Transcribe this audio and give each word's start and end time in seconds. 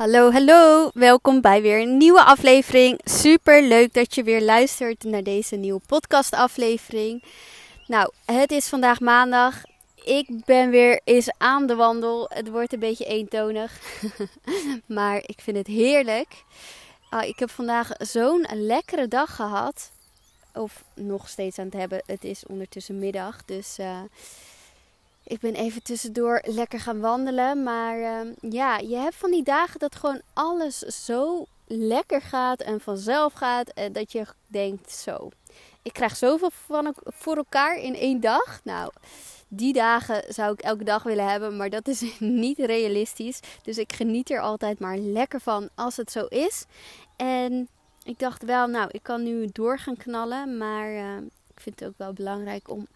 Hallo, 0.00 0.30
hallo. 0.32 0.90
Welkom 0.94 1.40
bij 1.40 1.62
weer 1.62 1.80
een 1.80 1.96
nieuwe 1.96 2.24
aflevering. 2.24 3.00
Super 3.04 3.62
leuk 3.62 3.94
dat 3.94 4.14
je 4.14 4.22
weer 4.22 4.42
luistert 4.42 5.04
naar 5.04 5.22
deze 5.22 5.56
nieuwe 5.56 5.80
podcast 5.86 6.32
aflevering. 6.32 7.24
Nou, 7.86 8.12
het 8.24 8.52
is 8.52 8.68
vandaag 8.68 9.00
maandag. 9.00 9.62
Ik 10.04 10.44
ben 10.44 10.70
weer 10.70 11.00
eens 11.04 11.30
aan 11.38 11.66
de 11.66 11.74
wandel. 11.74 12.26
Het 12.28 12.48
wordt 12.48 12.72
een 12.72 12.78
beetje 12.78 13.04
eentonig. 13.04 13.80
maar 14.86 15.16
ik 15.16 15.40
vind 15.40 15.56
het 15.56 15.66
heerlijk. 15.66 16.44
Ah, 17.10 17.28
ik 17.28 17.38
heb 17.38 17.50
vandaag 17.50 17.90
zo'n 17.98 18.46
lekkere 18.52 19.08
dag 19.08 19.34
gehad. 19.34 19.90
Of 20.54 20.84
nog 20.94 21.28
steeds 21.28 21.58
aan 21.58 21.64
het 21.64 21.74
hebben. 21.74 22.02
Het 22.06 22.24
is 22.24 22.46
ondertussen 22.46 22.98
middag. 22.98 23.44
Dus 23.44 23.76
uh, 23.80 24.00
ik 25.30 25.40
ben 25.40 25.54
even 25.54 25.82
tussendoor 25.82 26.42
lekker 26.44 26.80
gaan 26.80 27.00
wandelen. 27.00 27.62
Maar 27.62 27.98
uh, 27.98 28.32
ja, 28.52 28.78
je 28.78 28.96
hebt 28.96 29.14
van 29.14 29.30
die 29.30 29.42
dagen 29.42 29.78
dat 29.78 29.96
gewoon 29.96 30.20
alles 30.32 30.78
zo 30.78 31.46
lekker 31.66 32.22
gaat 32.22 32.60
en 32.60 32.80
vanzelf 32.80 33.32
gaat. 33.32 33.68
En 33.68 33.92
dat 33.92 34.12
je 34.12 34.26
denkt 34.46 34.92
zo. 34.92 35.28
Ik 35.82 35.92
krijg 35.92 36.16
zoveel 36.16 36.50
van 36.66 36.94
voor 37.04 37.36
elkaar 37.36 37.78
in 37.78 37.94
één 37.94 38.20
dag. 38.20 38.60
Nou, 38.64 38.92
die 39.48 39.72
dagen 39.72 40.24
zou 40.28 40.52
ik 40.52 40.60
elke 40.60 40.84
dag 40.84 41.02
willen 41.02 41.28
hebben, 41.28 41.56
maar 41.56 41.70
dat 41.70 41.88
is 41.88 42.18
niet 42.44 42.58
realistisch. 42.58 43.40
Dus 43.62 43.78
ik 43.78 43.92
geniet 43.92 44.30
er 44.30 44.40
altijd 44.40 44.78
maar 44.78 44.98
lekker 44.98 45.40
van 45.40 45.68
als 45.74 45.96
het 45.96 46.10
zo 46.10 46.24
is. 46.24 46.64
En 47.16 47.68
ik 48.04 48.18
dacht 48.18 48.44
wel, 48.44 48.66
nou, 48.66 48.88
ik 48.92 49.02
kan 49.02 49.22
nu 49.22 49.48
door 49.52 49.78
gaan 49.78 49.96
knallen, 49.96 50.56
maar 50.56 50.92
uh, 50.92 51.16
ik 51.54 51.60
vind 51.60 51.80
het 51.80 51.88
ook 51.88 51.98
wel 51.98 52.12
belangrijk 52.12 52.70
om 52.70 52.86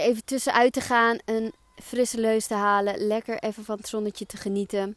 even 0.00 0.24
tussenuit 0.24 0.72
te 0.72 0.80
gaan, 0.80 1.18
een 1.24 1.52
frisse 1.82 2.20
leus 2.20 2.46
te 2.46 2.54
halen, 2.54 3.06
lekker 3.06 3.38
even 3.38 3.64
van 3.64 3.76
het 3.76 3.88
zonnetje 3.88 4.26
te 4.26 4.36
genieten. 4.36 4.96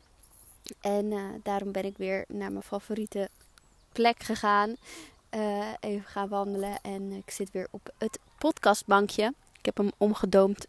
En 0.81 1.11
uh, 1.11 1.23
daarom 1.43 1.71
ben 1.71 1.85
ik 1.85 1.97
weer 1.97 2.25
naar 2.27 2.51
mijn 2.51 2.63
favoriete 2.63 3.29
plek 3.91 4.23
gegaan. 4.23 4.75
Uh, 5.35 5.67
even 5.79 6.09
gaan 6.09 6.29
wandelen 6.29 6.79
en 6.81 7.11
ik 7.11 7.31
zit 7.31 7.51
weer 7.51 7.67
op 7.71 7.93
het 7.97 8.19
podcastbankje. 8.37 9.33
Ik 9.57 9.65
heb 9.65 9.77
hem 9.77 9.91
omgedoomd, 9.97 10.65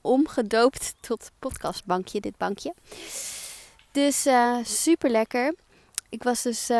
omgedoopt 0.00 0.94
tot 1.00 1.30
podcastbankje, 1.38 2.20
dit 2.20 2.36
bankje. 2.36 2.74
Dus 3.92 4.26
uh, 4.26 4.56
super 4.64 5.10
lekker. 5.10 5.54
Ik 6.08 6.22
was 6.22 6.42
dus 6.42 6.70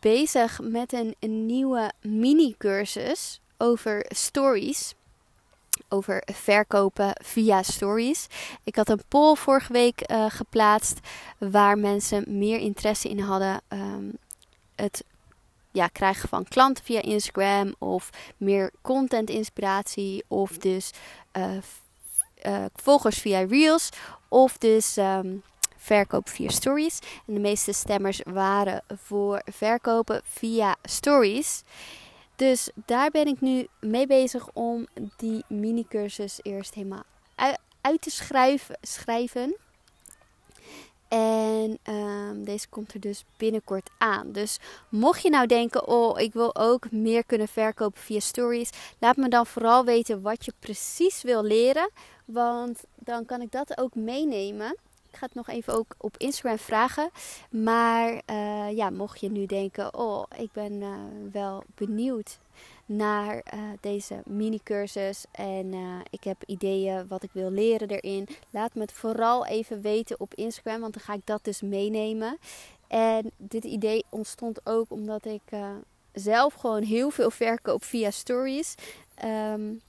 bezig 0.00 0.60
met 0.62 0.92
een, 0.92 1.14
een 1.18 1.46
nieuwe 1.46 1.92
mini-cursus 2.00 3.40
over 3.58 4.06
stories 4.08 4.94
over 5.88 6.22
verkopen 6.32 7.12
via 7.24 7.62
stories. 7.62 8.26
Ik 8.64 8.76
had 8.76 8.88
een 8.88 9.02
poll 9.08 9.34
vorige 9.34 9.72
week 9.72 10.10
uh, 10.10 10.26
geplaatst 10.28 10.98
waar 11.38 11.78
mensen 11.78 12.24
meer 12.38 12.58
interesse 12.58 13.08
in 13.08 13.20
hadden. 13.20 13.60
Um, 13.68 14.18
het 14.74 15.04
ja, 15.72 15.86
krijgen 15.86 16.28
van 16.28 16.44
klanten 16.44 16.84
via 16.84 17.02
Instagram 17.02 17.74
of 17.78 18.10
meer 18.36 18.70
content 18.82 19.30
inspiratie 19.30 20.24
of 20.28 20.58
dus 20.58 20.90
uh, 21.32 21.50
uh, 22.46 22.64
volgers 22.74 23.18
via 23.18 23.40
Reels 23.40 23.88
of 24.28 24.58
dus 24.58 24.96
um, 24.96 25.42
verkoop 25.76 26.28
via 26.28 26.50
stories. 26.50 26.98
En 27.26 27.34
de 27.34 27.40
meeste 27.40 27.72
stemmers 27.72 28.20
waren 28.24 28.82
voor 29.02 29.42
verkopen 29.44 30.20
via 30.24 30.76
stories. 30.82 31.62
Dus 32.36 32.70
daar 32.74 33.10
ben 33.10 33.26
ik 33.26 33.40
nu 33.40 33.66
mee 33.80 34.06
bezig 34.06 34.48
om 34.52 34.86
die 35.16 35.44
mini-cursus 35.48 36.38
eerst 36.42 36.74
helemaal 36.74 37.04
uit 37.86 38.00
te 38.00 38.10
schrijven. 38.10 38.78
schrijven. 38.82 39.56
En 41.08 41.78
um, 41.84 42.44
deze 42.44 42.68
komt 42.68 42.94
er 42.94 43.00
dus 43.00 43.24
binnenkort 43.36 43.90
aan. 43.98 44.32
Dus 44.32 44.58
mocht 44.88 45.22
je 45.22 45.30
nou 45.30 45.46
denken, 45.46 45.88
oh, 45.88 46.20
ik 46.20 46.32
wil 46.32 46.56
ook 46.56 46.90
meer 46.90 47.24
kunnen 47.24 47.48
verkopen 47.48 48.00
via 48.00 48.20
stories. 48.20 48.70
Laat 48.98 49.16
me 49.16 49.28
dan 49.28 49.46
vooral 49.46 49.84
weten 49.84 50.22
wat 50.22 50.44
je 50.44 50.52
precies 50.58 51.22
wil 51.22 51.42
leren. 51.42 51.90
Want 52.24 52.84
dan 52.94 53.24
kan 53.24 53.40
ik 53.40 53.52
dat 53.52 53.78
ook 53.78 53.94
meenemen 53.94 54.76
ik 55.16 55.22
ga 55.22 55.28
het 55.28 55.46
nog 55.46 55.56
even 55.56 55.74
ook 55.74 55.94
op 55.98 56.16
Instagram 56.16 56.58
vragen. 56.58 57.10
Maar 57.50 58.12
uh, 58.30 58.76
ja, 58.76 58.90
mocht 58.90 59.20
je 59.20 59.30
nu 59.30 59.46
denken, 59.46 59.94
oh, 59.94 60.24
ik 60.36 60.52
ben 60.52 60.72
uh, 60.72 60.94
wel 61.32 61.62
benieuwd 61.74 62.38
naar 62.86 63.34
uh, 63.34 63.60
deze 63.80 64.22
mini-cursus 64.24 65.24
en 65.30 65.74
ik 66.10 66.24
heb 66.24 66.42
ideeën 66.46 67.06
wat 67.08 67.22
ik 67.22 67.30
wil 67.32 67.50
leren 67.50 67.88
erin. 67.88 68.28
Laat 68.50 68.74
me 68.74 68.80
het 68.80 68.92
vooral 68.92 69.46
even 69.46 69.80
weten 69.80 70.20
op 70.20 70.34
Instagram, 70.34 70.80
want 70.80 70.94
dan 70.94 71.02
ga 71.02 71.12
ik 71.12 71.20
dat 71.24 71.44
dus 71.44 71.60
meenemen. 71.60 72.38
En 72.86 73.30
dit 73.36 73.64
idee 73.64 74.04
ontstond 74.08 74.60
ook 74.66 74.90
omdat 74.90 75.24
ik 75.24 75.42
zelf 76.12 76.54
gewoon 76.54 76.82
heel 76.82 77.10
veel 77.10 77.30
verkoop 77.30 77.84
via 77.84 78.10
stories. 78.10 78.74
Um, 79.24 79.80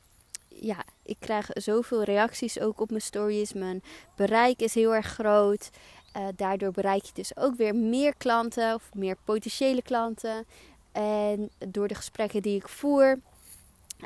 ja, 0.59 0.83
ik 1.03 1.17
krijg 1.19 1.49
zoveel 1.53 2.03
reacties 2.03 2.59
ook 2.59 2.79
op 2.81 2.89
mijn 2.89 3.01
stories. 3.01 3.53
Mijn 3.53 3.83
bereik 4.15 4.61
is 4.61 4.73
heel 4.73 4.95
erg 4.95 5.07
groot. 5.07 5.69
Uh, 6.17 6.27
daardoor 6.35 6.71
bereik 6.71 7.03
je 7.03 7.13
dus 7.13 7.37
ook 7.37 7.55
weer 7.55 7.75
meer 7.75 8.15
klanten 8.15 8.73
of 8.73 8.89
meer 8.93 9.17
potentiële 9.23 9.81
klanten. 9.81 10.45
En 10.91 11.49
door 11.67 11.87
de 11.87 11.95
gesprekken 11.95 12.41
die 12.41 12.55
ik 12.55 12.69
voer, 12.69 13.19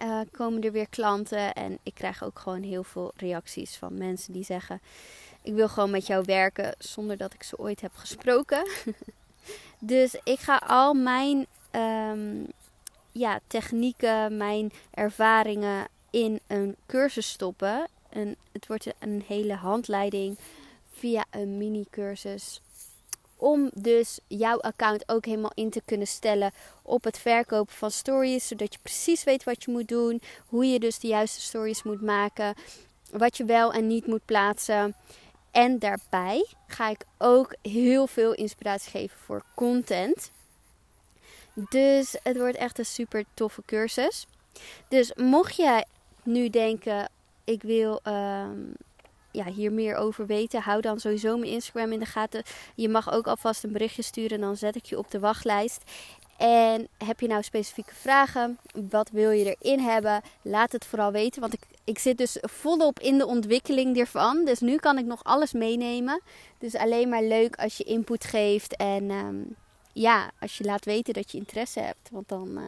uh, 0.01 0.19
komen 0.31 0.61
er 0.61 0.71
weer 0.71 0.89
klanten. 0.89 1.53
En 1.53 1.77
ik 1.83 1.93
krijg 1.93 2.23
ook 2.23 2.39
gewoon 2.39 2.61
heel 2.61 2.83
veel 2.83 3.11
reacties 3.15 3.77
van 3.77 3.97
mensen 3.97 4.33
die 4.33 4.43
zeggen: 4.43 4.81
Ik 5.41 5.53
wil 5.53 5.69
gewoon 5.69 5.91
met 5.91 6.07
jou 6.07 6.23
werken 6.25 6.75
zonder 6.77 7.17
dat 7.17 7.33
ik 7.33 7.43
ze 7.43 7.57
ooit 7.57 7.81
heb 7.81 7.95
gesproken. 7.95 8.67
dus 9.79 10.19
ik 10.23 10.39
ga 10.39 10.61
al 10.67 10.93
mijn 10.93 11.45
um, 11.71 12.47
ja, 13.11 13.39
technieken, 13.47 14.37
mijn 14.37 14.71
ervaringen 14.91 15.87
in 16.11 16.39
een 16.47 16.75
cursus 16.87 17.29
stoppen. 17.29 17.87
En 18.09 18.35
het 18.51 18.67
wordt 18.67 18.87
een 18.99 19.23
hele 19.27 19.53
handleiding 19.55 20.37
via 20.93 21.25
een 21.29 21.57
mini-cursus. 21.57 22.61
Om 23.35 23.69
dus 23.73 24.19
jouw 24.27 24.59
account 24.59 25.09
ook 25.09 25.25
helemaal 25.25 25.51
in 25.53 25.69
te 25.69 25.81
kunnen 25.85 26.07
stellen 26.07 26.51
op 26.81 27.03
het 27.03 27.17
verkopen 27.17 27.75
van 27.75 27.91
stories. 27.91 28.47
Zodat 28.47 28.73
je 28.73 28.79
precies 28.81 29.23
weet 29.23 29.43
wat 29.43 29.63
je 29.63 29.71
moet 29.71 29.87
doen. 29.87 30.21
Hoe 30.47 30.65
je 30.65 30.79
dus 30.79 30.99
de 30.99 31.07
juiste 31.07 31.41
stories 31.41 31.83
moet 31.83 32.01
maken. 32.01 32.53
Wat 33.11 33.37
je 33.37 33.45
wel 33.45 33.73
en 33.73 33.87
niet 33.87 34.07
moet 34.07 34.25
plaatsen. 34.25 34.95
En 35.51 35.79
daarbij 35.79 36.45
ga 36.67 36.89
ik 36.89 37.05
ook 37.17 37.55
heel 37.61 38.07
veel 38.07 38.33
inspiratie 38.33 38.91
geven 38.91 39.17
voor 39.17 39.43
content. 39.55 40.31
Dus 41.53 42.15
het 42.23 42.37
wordt 42.37 42.57
echt 42.57 42.79
een 42.79 42.85
super 42.85 43.23
toffe 43.33 43.61
cursus. 43.65 44.27
Dus 44.87 45.13
mocht 45.13 45.55
je 45.55 45.85
nu 46.23 46.49
denken, 46.49 47.09
ik 47.43 47.61
wil 47.61 47.99
um, 48.07 48.73
ja, 49.31 49.45
hier 49.45 49.71
meer 49.71 49.95
over 49.95 50.25
weten, 50.25 50.61
hou 50.61 50.81
dan 50.81 50.99
sowieso 50.99 51.37
mijn 51.37 51.51
Instagram 51.51 51.91
in 51.91 51.99
de 51.99 52.05
gaten. 52.05 52.43
Je 52.75 52.89
mag 52.89 53.11
ook 53.11 53.27
alvast 53.27 53.63
een 53.63 53.71
berichtje 53.71 54.01
sturen, 54.01 54.39
dan 54.39 54.57
zet 54.57 54.75
ik 54.75 54.85
je 54.85 54.97
op 54.97 55.11
de 55.11 55.19
wachtlijst. 55.19 55.83
En 56.37 56.87
heb 56.97 57.19
je 57.19 57.27
nou 57.27 57.43
specifieke 57.43 57.95
vragen? 57.95 58.57
Wat 58.89 59.09
wil 59.09 59.29
je 59.29 59.55
erin 59.55 59.79
hebben? 59.79 60.21
Laat 60.41 60.71
het 60.71 60.85
vooral 60.85 61.11
weten. 61.11 61.41
Want 61.41 61.53
ik, 61.53 61.61
ik 61.83 61.99
zit 61.99 62.17
dus 62.17 62.37
volop 62.41 62.99
in 62.99 63.17
de 63.17 63.25
ontwikkeling 63.25 63.97
ervan. 63.97 64.45
Dus 64.45 64.59
nu 64.59 64.75
kan 64.75 64.97
ik 64.97 65.05
nog 65.05 65.23
alles 65.23 65.53
meenemen. 65.53 66.21
Dus 66.57 66.75
alleen 66.75 67.09
maar 67.09 67.23
leuk 67.23 67.55
als 67.55 67.77
je 67.77 67.83
input 67.83 68.25
geeft. 68.25 68.75
En 68.75 69.09
um, 69.09 69.55
ja, 69.93 70.31
als 70.39 70.57
je 70.57 70.63
laat 70.63 70.85
weten 70.85 71.13
dat 71.13 71.31
je 71.31 71.37
interesse 71.37 71.79
hebt. 71.79 72.09
Want 72.11 72.29
dan 72.29 72.49
uh, 72.57 72.63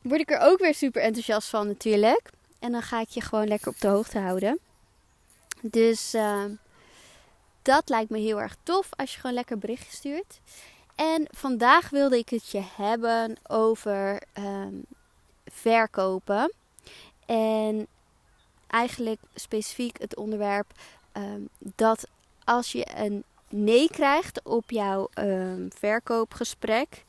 word 0.00 0.20
ik 0.20 0.30
er 0.30 0.40
ook 0.40 0.58
weer 0.58 0.74
super 0.74 1.02
enthousiast 1.02 1.48
van 1.48 1.66
natuurlijk. 1.66 2.30
En 2.60 2.72
dan 2.72 2.82
ga 2.82 3.00
ik 3.00 3.08
je 3.08 3.20
gewoon 3.20 3.48
lekker 3.48 3.68
op 3.68 3.80
de 3.80 3.88
hoogte 3.88 4.18
houden. 4.18 4.58
Dus 5.62 6.14
uh, 6.14 6.44
dat 7.62 7.88
lijkt 7.88 8.10
me 8.10 8.18
heel 8.18 8.40
erg 8.40 8.56
tof 8.62 8.88
als 8.96 9.14
je 9.14 9.20
gewoon 9.20 9.36
lekker 9.36 9.58
berichtje 9.58 9.96
stuurt. 9.96 10.40
En 10.94 11.26
vandaag 11.30 11.90
wilde 11.90 12.18
ik 12.18 12.28
het 12.28 12.50
je 12.50 12.62
hebben 12.76 13.36
over 13.46 14.22
um, 14.38 14.84
verkopen. 15.46 16.52
En 17.26 17.86
eigenlijk 18.66 19.20
specifiek 19.34 20.00
het 20.00 20.16
onderwerp 20.16 20.72
um, 21.12 21.48
dat 21.58 22.08
als 22.44 22.72
je 22.72 22.86
een 22.96 23.24
nee 23.48 23.90
krijgt 23.90 24.42
op 24.44 24.70
jouw 24.70 25.08
verkoopgesprek, 25.68 27.04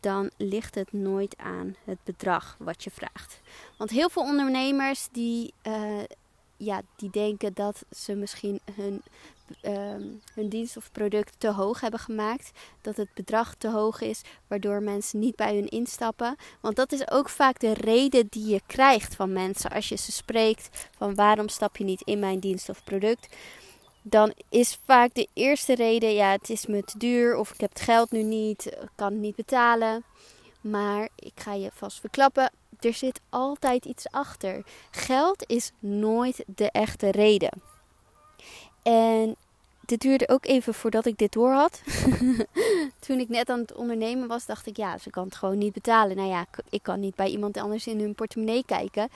dan 0.00 0.30
ligt 0.36 0.74
het 0.74 0.92
nooit 0.92 1.36
aan 1.36 1.76
het 1.84 1.98
bedrag 2.04 2.56
wat 2.58 2.84
je 2.84 2.90
vraagt. 2.90 3.40
Want 3.76 3.90
heel 3.90 4.08
veel 4.08 4.22
ondernemers 4.22 5.08
die, 5.12 5.54
uh, 5.62 6.02
ja, 6.56 6.82
die 6.96 7.10
denken 7.10 7.54
dat 7.54 7.84
ze 7.90 8.14
misschien 8.14 8.60
hun, 8.74 9.02
uh, 9.62 10.06
hun 10.34 10.48
dienst 10.48 10.76
of 10.76 10.92
product 10.92 11.34
te 11.38 11.52
hoog 11.52 11.80
hebben 11.80 12.00
gemaakt. 12.00 12.50
Dat 12.80 12.96
het 12.96 13.08
bedrag 13.14 13.54
te 13.54 13.70
hoog 13.70 14.00
is, 14.00 14.22
waardoor 14.46 14.82
mensen 14.82 15.18
niet 15.18 15.36
bij 15.36 15.54
hun 15.54 15.68
instappen. 15.68 16.36
Want 16.60 16.76
dat 16.76 16.92
is 16.92 17.10
ook 17.10 17.28
vaak 17.28 17.58
de 17.58 17.72
reden 17.72 18.26
die 18.30 18.46
je 18.46 18.60
krijgt 18.66 19.14
van 19.14 19.32
mensen 19.32 19.70
als 19.70 19.88
je 19.88 19.96
ze 19.96 20.12
spreekt 20.12 20.88
van 20.96 21.14
waarom 21.14 21.48
stap 21.48 21.76
je 21.76 21.84
niet 21.84 22.02
in 22.02 22.18
mijn 22.18 22.38
dienst 22.38 22.68
of 22.68 22.84
product 22.84 23.36
dan 24.08 24.32
is 24.48 24.78
vaak 24.84 25.14
de 25.14 25.28
eerste 25.32 25.74
reden: 25.74 26.14
ja, 26.14 26.30
het 26.30 26.50
is 26.50 26.66
me 26.66 26.84
te 26.84 26.98
duur 26.98 27.36
of 27.36 27.52
ik 27.52 27.60
heb 27.60 27.70
het 27.70 27.80
geld 27.80 28.10
nu 28.10 28.22
niet, 28.22 28.66
ik 28.66 28.88
kan 28.94 29.12
het 29.12 29.20
niet 29.20 29.36
betalen. 29.36 30.04
Maar 30.60 31.08
ik 31.14 31.32
ga 31.34 31.52
je 31.52 31.70
vast 31.74 32.00
verklappen, 32.00 32.50
er 32.80 32.94
zit 32.94 33.20
altijd 33.28 33.84
iets 33.84 34.10
achter. 34.10 34.64
Geld 34.90 35.44
is 35.46 35.70
nooit 35.78 36.44
de 36.46 36.70
echte 36.70 37.10
reden. 37.10 37.62
En 38.82 39.36
dit 39.86 40.00
duurde 40.00 40.28
ook 40.28 40.46
even 40.46 40.74
voordat 40.74 41.06
ik 41.06 41.18
dit 41.18 41.32
door 41.32 41.52
had. 41.52 41.82
Toen 43.06 43.18
ik 43.18 43.28
net 43.28 43.48
aan 43.48 43.58
het 43.58 43.74
ondernemen 43.74 44.28
was, 44.28 44.46
dacht 44.46 44.66
ik, 44.66 44.76
ja, 44.76 44.98
ze 44.98 45.10
kan 45.10 45.24
het 45.24 45.36
gewoon 45.36 45.58
niet 45.58 45.72
betalen. 45.72 46.16
Nou 46.16 46.28
ja, 46.28 46.46
ik 46.70 46.82
kan 46.82 47.00
niet 47.00 47.14
bij 47.14 47.28
iemand 47.28 47.56
anders 47.56 47.86
in 47.86 48.00
hun 48.00 48.14
portemonnee 48.14 48.64
kijken. 48.64 49.08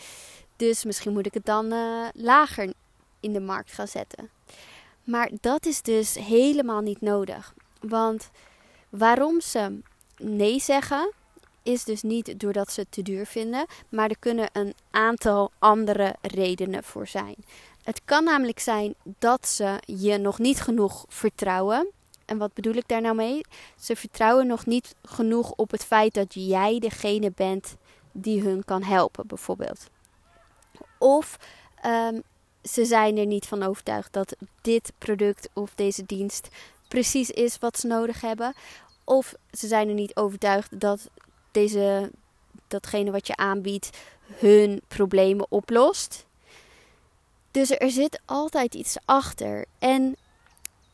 Dus 0.56 0.84
misschien 0.84 1.12
moet 1.12 1.26
ik 1.26 1.34
het 1.34 1.46
dan 1.46 1.72
uh, 1.72 2.06
lager 2.14 2.72
in 3.20 3.32
de 3.32 3.40
markt 3.40 3.72
gaan 3.72 3.88
zetten. 3.88 4.30
Maar 5.04 5.30
dat 5.40 5.66
is 5.66 5.82
dus 5.82 6.14
helemaal 6.14 6.80
niet 6.80 7.00
nodig. 7.00 7.54
Want 7.80 8.30
waarom 8.88 9.40
ze 9.40 9.78
nee 10.16 10.60
zeggen, 10.60 11.12
is 11.62 11.84
dus 11.84 12.02
niet 12.02 12.40
doordat 12.40 12.72
ze 12.72 12.80
het 12.80 12.92
te 12.92 13.02
duur 13.02 13.26
vinden, 13.26 13.66
maar 13.88 14.08
er 14.08 14.18
kunnen 14.18 14.48
een 14.52 14.74
aantal 14.90 15.50
andere 15.58 16.14
redenen 16.20 16.84
voor 16.84 17.06
zijn. 17.06 17.34
Het 17.82 18.00
kan 18.04 18.24
namelijk 18.24 18.58
zijn 18.58 18.94
dat 19.18 19.48
ze 19.48 19.80
je 19.86 20.18
nog 20.18 20.38
niet 20.38 20.60
genoeg 20.60 21.04
vertrouwen. 21.08 21.90
En 22.24 22.38
wat 22.38 22.54
bedoel 22.54 22.74
ik 22.74 22.88
daar 22.88 23.00
nou 23.00 23.14
mee? 23.14 23.40
Ze 23.80 23.96
vertrouwen 23.96 24.46
nog 24.46 24.66
niet 24.66 24.94
genoeg 25.02 25.50
op 25.50 25.70
het 25.70 25.84
feit 25.84 26.14
dat 26.14 26.34
jij 26.34 26.78
degene 26.78 27.32
bent 27.34 27.76
die 28.12 28.42
hun 28.42 28.64
kan 28.64 28.82
helpen, 28.82 29.26
bijvoorbeeld. 29.26 29.86
Of 30.98 31.38
um, 31.86 32.22
ze 32.62 32.84
zijn 32.84 33.16
er 33.16 33.26
niet 33.26 33.46
van 33.46 33.62
overtuigd 33.62 34.12
dat 34.12 34.36
dit 34.60 34.92
product 34.98 35.48
of 35.52 35.74
deze 35.74 36.06
dienst 36.06 36.48
precies 36.88 37.30
is 37.30 37.58
wat 37.58 37.78
ze 37.78 37.86
nodig 37.86 38.20
hebben. 38.20 38.54
Of 39.04 39.34
ze 39.50 39.66
zijn 39.66 39.88
er 39.88 39.94
niet 39.94 40.16
overtuigd 40.16 40.80
dat 40.80 41.10
deze, 41.50 42.10
datgene 42.68 43.10
wat 43.10 43.26
je 43.26 43.36
aanbiedt 43.36 43.90
hun 44.26 44.82
problemen 44.88 45.46
oplost. 45.48 46.26
Dus 47.50 47.70
er 47.70 47.90
zit 47.90 48.20
altijd 48.24 48.74
iets 48.74 48.96
achter. 49.04 49.64
En 49.78 50.16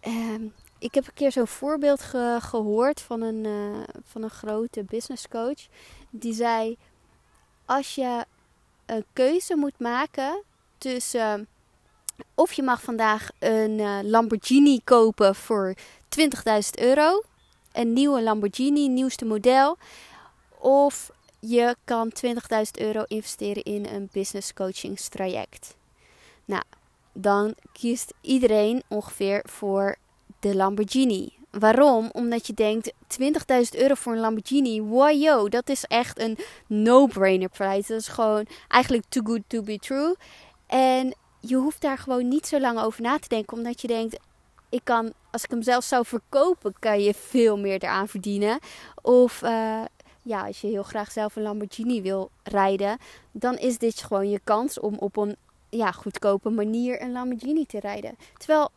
uh, 0.07 0.35
ik 0.79 0.95
heb 0.95 1.07
een 1.07 1.15
keer 1.15 1.33
zo'n 1.33 1.47
voorbeeld 1.47 2.03
gehoord 2.39 3.01
van 3.01 3.23
een, 3.23 3.45
uh, 3.45 3.83
van 4.07 4.23
een 4.23 4.31
grote 4.31 4.83
business 4.83 5.29
coach. 5.29 5.67
Die 6.11 6.35
zei: 6.35 6.77
Als 7.65 7.95
je 7.95 8.25
een 8.87 9.05
keuze 9.13 9.57
moet 9.57 9.79
maken 9.79 10.43
tussen. 10.79 11.49
Of 12.35 12.53
je 12.53 12.63
mag 12.63 12.83
vandaag 12.83 13.31
een 13.39 13.79
uh, 13.79 13.99
Lamborghini 14.03 14.81
kopen 14.85 15.35
voor 15.35 15.75
20.000 15.77 16.61
euro. 16.75 17.23
Een 17.73 17.93
nieuwe 17.93 18.23
Lamborghini, 18.23 18.89
nieuwste 18.89 19.25
model. 19.25 19.77
Of 20.59 21.11
je 21.39 21.77
kan 21.85 22.13
20.000 22.27 22.35
euro 22.73 23.03
investeren 23.07 23.63
in 23.63 23.87
een 23.87 24.09
business 24.13 24.55
coachingstraject. 24.55 25.77
Nou, 26.45 26.63
dan 27.13 27.55
kiest 27.73 28.13
iedereen 28.21 28.83
ongeveer 28.89 29.43
voor 29.45 29.97
de 30.41 30.57
Lamborghini. 30.57 31.37
Waarom? 31.51 32.11
Omdat 32.13 32.47
je 32.47 32.55
denkt 32.55 32.93
20.000 33.21 33.81
euro 33.81 33.95
voor 33.95 34.13
een 34.13 34.21
Lamborghini. 34.21 34.81
Wow, 34.81 35.51
dat 35.51 35.69
is 35.69 35.85
echt 35.85 36.21
een 36.21 36.39
no-brainer 36.67 37.49
prijs. 37.49 37.87
Dat 37.87 38.01
is 38.01 38.09
gewoon 38.09 38.47
eigenlijk 38.69 39.05
too 39.09 39.23
good 39.25 39.43
to 39.47 39.63
be 39.63 39.79
true. 39.79 40.15
En 40.67 41.15
je 41.41 41.57
hoeft 41.57 41.81
daar 41.81 41.99
gewoon 41.99 42.29
niet 42.29 42.47
zo 42.47 42.61
lang 42.61 42.81
over 42.81 43.03
na 43.03 43.19
te 43.19 43.29
denken. 43.29 43.57
Omdat 43.57 43.81
je 43.81 43.87
denkt, 43.87 44.19
ik 44.69 44.81
kan, 44.85 45.13
als 45.31 45.45
ik 45.45 45.51
hem 45.51 45.63
zelf 45.63 45.85
zou 45.85 46.07
verkopen, 46.07 46.75
kan 46.79 47.01
je 47.01 47.15
veel 47.15 47.59
meer 47.59 47.83
eraan 47.83 48.09
verdienen. 48.09 48.59
Of 49.03 49.43
uh, 49.43 49.83
ja, 50.23 50.47
als 50.47 50.61
je 50.61 50.67
heel 50.67 50.83
graag 50.83 51.13
zelf 51.13 51.37
een 51.37 51.43
Lamborghini 51.43 52.03
wil 52.03 52.31
rijden, 52.43 52.99
dan 53.33 53.57
is 53.57 53.79
dit 53.79 54.03
gewoon 54.03 54.31
je 54.31 54.41
kans 54.45 54.81
om 54.81 54.95
op 54.95 55.17
een 55.17 55.37
ja, 55.69 55.93
goedkope 55.93 56.51
manier 56.51 57.03
een 57.03 57.13
Lamborghini 57.13 57.67
te 57.67 57.81
rijden. 57.81 58.17
Terwijl 58.37 58.71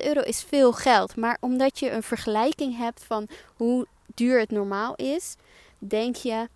20.000 0.00 0.06
euro 0.06 0.20
is 0.20 0.42
veel 0.42 0.72
geld, 0.72 1.16
maar 1.16 1.36
omdat 1.40 1.78
je 1.78 1.90
een 1.90 2.02
vergelijking 2.02 2.76
hebt 2.76 3.04
van 3.04 3.28
hoe 3.56 3.86
duur 4.14 4.38
het 4.38 4.50
normaal 4.50 4.94
is, 4.94 5.34
denk 5.78 6.16
je: 6.16 6.48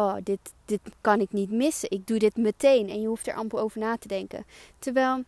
oh, 0.00 0.16
dit, 0.22 0.40
dit 0.64 0.80
kan 1.00 1.20
ik 1.20 1.32
niet 1.32 1.50
missen. 1.50 1.90
Ik 1.90 2.06
doe 2.06 2.18
dit 2.18 2.36
meteen 2.36 2.88
en 2.88 3.00
je 3.00 3.06
hoeft 3.06 3.26
er 3.26 3.34
amper 3.34 3.58
over 3.58 3.80
na 3.80 3.96
te 3.96 4.08
denken. 4.08 4.44
Terwijl 4.78 5.24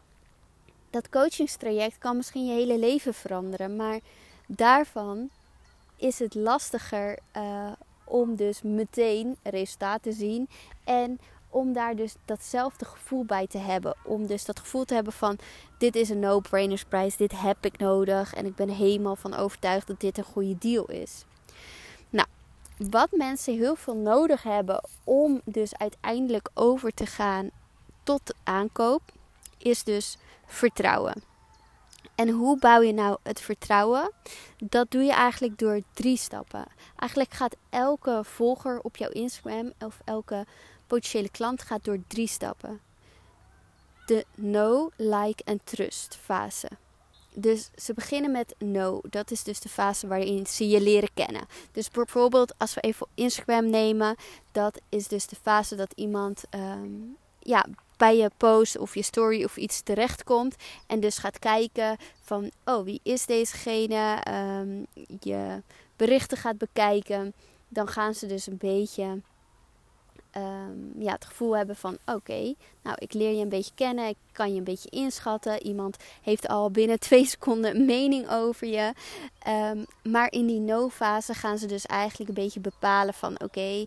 dat 0.91 1.09
coachingstraject 1.09 1.99
kan 1.99 2.17
misschien 2.17 2.47
je 2.47 2.53
hele 2.53 2.79
leven 2.79 3.15
veranderen, 3.15 3.77
maar 3.77 4.01
daarvan 4.47 5.31
is 5.97 6.19
het 6.19 6.35
lastiger 6.35 7.19
uh, 7.37 7.73
om 8.05 8.37
dus 8.37 8.63
meteen 8.63 9.37
resultaat 9.43 10.03
te 10.03 10.13
zien. 10.13 10.49
En 10.85 11.21
om 11.51 11.73
daar 11.73 11.97
dus 11.97 12.15
datzelfde 12.25 12.85
gevoel 12.85 13.25
bij 13.25 13.47
te 13.47 13.59
hebben. 13.59 13.97
Om 14.05 14.27
dus 14.27 14.45
dat 14.45 14.59
gevoel 14.59 14.85
te 14.85 14.95
hebben 14.95 15.13
van 15.13 15.39
dit 15.79 15.97
is 15.97 16.09
een 16.09 16.19
no-brainersprijs, 16.19 17.17
dit 17.17 17.41
heb 17.41 17.57
ik 17.61 17.79
nodig. 17.79 18.35
En 18.35 18.47
ik 18.47 18.55
ben 18.55 18.69
helemaal 18.69 19.17
van 19.17 19.35
overtuigd 19.35 19.87
dat 19.87 20.01
dit 20.01 20.19
een 20.19 20.25
goede 20.25 20.59
deal 20.59 20.91
is. 20.91 21.25
Wat 22.77 23.11
mensen 23.11 23.59
heel 23.59 23.77
veel 23.77 23.97
nodig 23.97 24.43
hebben 24.43 24.85
om 25.05 25.41
dus 25.45 25.77
uiteindelijk 25.77 26.49
over 26.55 26.95
te 26.95 27.07
gaan 27.07 27.51
tot 28.03 28.35
aankoop, 28.45 29.03
is 29.59 29.85
dus 29.85 30.19
vertrouwen. 30.47 31.23
En 32.15 32.29
hoe 32.29 32.59
bouw 32.59 32.81
je 32.81 32.93
nou 32.93 33.17
het 33.23 33.41
vertrouwen? 33.41 34.13
Dat 34.59 34.91
doe 34.91 35.03
je 35.03 35.13
eigenlijk 35.13 35.59
door 35.59 35.81
drie 35.93 36.17
stappen. 36.17 36.65
Eigenlijk 36.97 37.33
gaat 37.33 37.57
elke 37.71 38.21
volger 38.25 38.81
op 38.81 38.97
jouw 38.97 39.11
Instagram 39.11 39.73
of 39.79 40.01
elke 40.05 40.47
potentiële 40.87 41.31
klant 41.31 41.63
gaat 41.63 41.85
door 41.85 41.99
drie 42.07 42.27
stappen. 42.27 42.81
De 44.07 44.25
know, 44.35 44.91
like 44.97 45.45
en 45.45 45.61
trust 45.65 46.19
fase. 46.23 46.69
Dus 47.35 47.71
ze 47.75 47.95
beginnen 47.95 48.31
met 48.31 48.55
know. 48.59 49.05
Dat 49.11 49.31
is 49.31 49.43
dus 49.43 49.61
de 49.61 49.69
fase 49.69 50.07
waarin 50.07 50.47
ze 50.47 50.69
je 50.69 50.81
leren 50.81 51.11
kennen. 51.15 51.47
Dus 51.73 51.91
bijvoorbeeld 51.91 52.55
als 52.59 52.75
we 52.75 52.81
even 52.81 53.07
Instagram 53.15 53.71
nemen, 53.71 54.17
dat 54.53 54.81
is 54.89 55.09
dus 55.09 55.27
de 55.27 55.37
fase 55.43 55.75
dat 55.75 55.93
iemand 55.95 56.43
um, 56.51 57.17
ja, 57.39 57.67
bij 57.97 58.17
je 58.17 58.31
post 58.37 58.79
of 58.79 58.95
je 58.95 59.03
story 59.03 59.45
of 59.45 59.57
iets 59.57 59.81
terechtkomt. 59.83 60.57
En 60.87 61.01
dus 61.01 61.19
gaat 61.19 61.39
kijken 61.39 61.97
van, 62.21 62.51
oh, 62.65 62.85
wie 62.85 63.01
is 63.03 63.27
dezegene? 63.27 64.23
Um, 64.61 64.87
je 65.21 65.63
berichten 65.97 66.37
gaat 66.37 66.59
bekijken. 66.59 67.35
Dan 67.69 67.89
gaan 67.89 68.15
ze 68.15 68.27
dus 68.27 68.47
een 68.47 68.57
beetje 68.57 69.21
um, 70.37 70.93
ja, 70.99 71.13
het 71.13 71.25
gevoel 71.25 71.57
hebben 71.57 71.77
van, 71.77 71.99
oké, 72.07 72.55
nou, 72.83 72.97
ik 72.99 73.13
leer 73.13 73.33
je 73.37 73.43
een 73.43 73.49
beetje 73.49 73.75
kennen. 73.75 74.09
Ik 74.09 74.17
kan 74.33 74.53
je 74.53 74.59
een 74.59 74.65
beetje 74.65 74.91
inschatten. 74.91 75.63
Iemand 75.63 75.97
heeft 76.23 76.49
al 76.49 76.71
binnen 76.71 76.99
twee 77.09 77.27
seconden 77.27 77.77
een 77.77 77.85
mening 77.85 78.31
over 78.31 78.67
je. 78.67 78.93
Um, 79.49 79.85
maar 80.13 80.33
in 80.33 80.47
die 80.47 80.61
no-fase 80.61 81.35
gaan 81.35 81.59
ze 81.59 81.67
dus 81.67 81.87
eigenlijk 81.87 82.29
een 82.29 82.45
beetje 82.45 82.61
bepalen 82.61 83.15
van, 83.15 83.41
oké, 83.41 83.85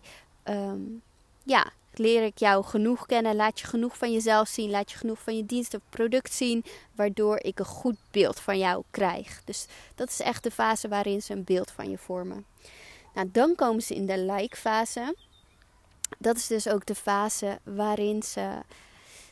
ja, 1.42 1.70
leer 1.98 2.22
ik 2.22 2.38
jou 2.38 2.64
genoeg 2.64 3.06
kennen, 3.06 3.36
laat 3.36 3.60
je 3.60 3.66
genoeg 3.66 3.96
van 3.96 4.12
jezelf 4.12 4.48
zien, 4.48 4.70
laat 4.70 4.90
je 4.90 4.96
genoeg 4.96 5.18
van 5.18 5.36
je 5.36 5.46
dienst 5.46 5.74
of 5.74 5.80
product 5.88 6.32
zien, 6.32 6.64
waardoor 6.94 7.38
ik 7.38 7.58
een 7.58 7.64
goed 7.64 7.96
beeld 8.10 8.40
van 8.40 8.58
jou 8.58 8.82
krijg. 8.90 9.42
Dus 9.44 9.66
dat 9.94 10.08
is 10.08 10.20
echt 10.20 10.42
de 10.42 10.50
fase 10.50 10.88
waarin 10.88 11.22
ze 11.22 11.32
een 11.32 11.44
beeld 11.44 11.70
van 11.70 11.90
je 11.90 11.98
vormen. 11.98 12.44
Nou, 13.14 13.28
dan 13.32 13.54
komen 13.54 13.82
ze 13.82 13.94
in 13.94 14.06
de 14.06 14.18
like-fase. 14.18 15.14
Dat 16.18 16.36
is 16.36 16.46
dus 16.46 16.68
ook 16.68 16.86
de 16.86 16.94
fase 16.94 17.58
waarin 17.64 18.22
ze 18.22 18.62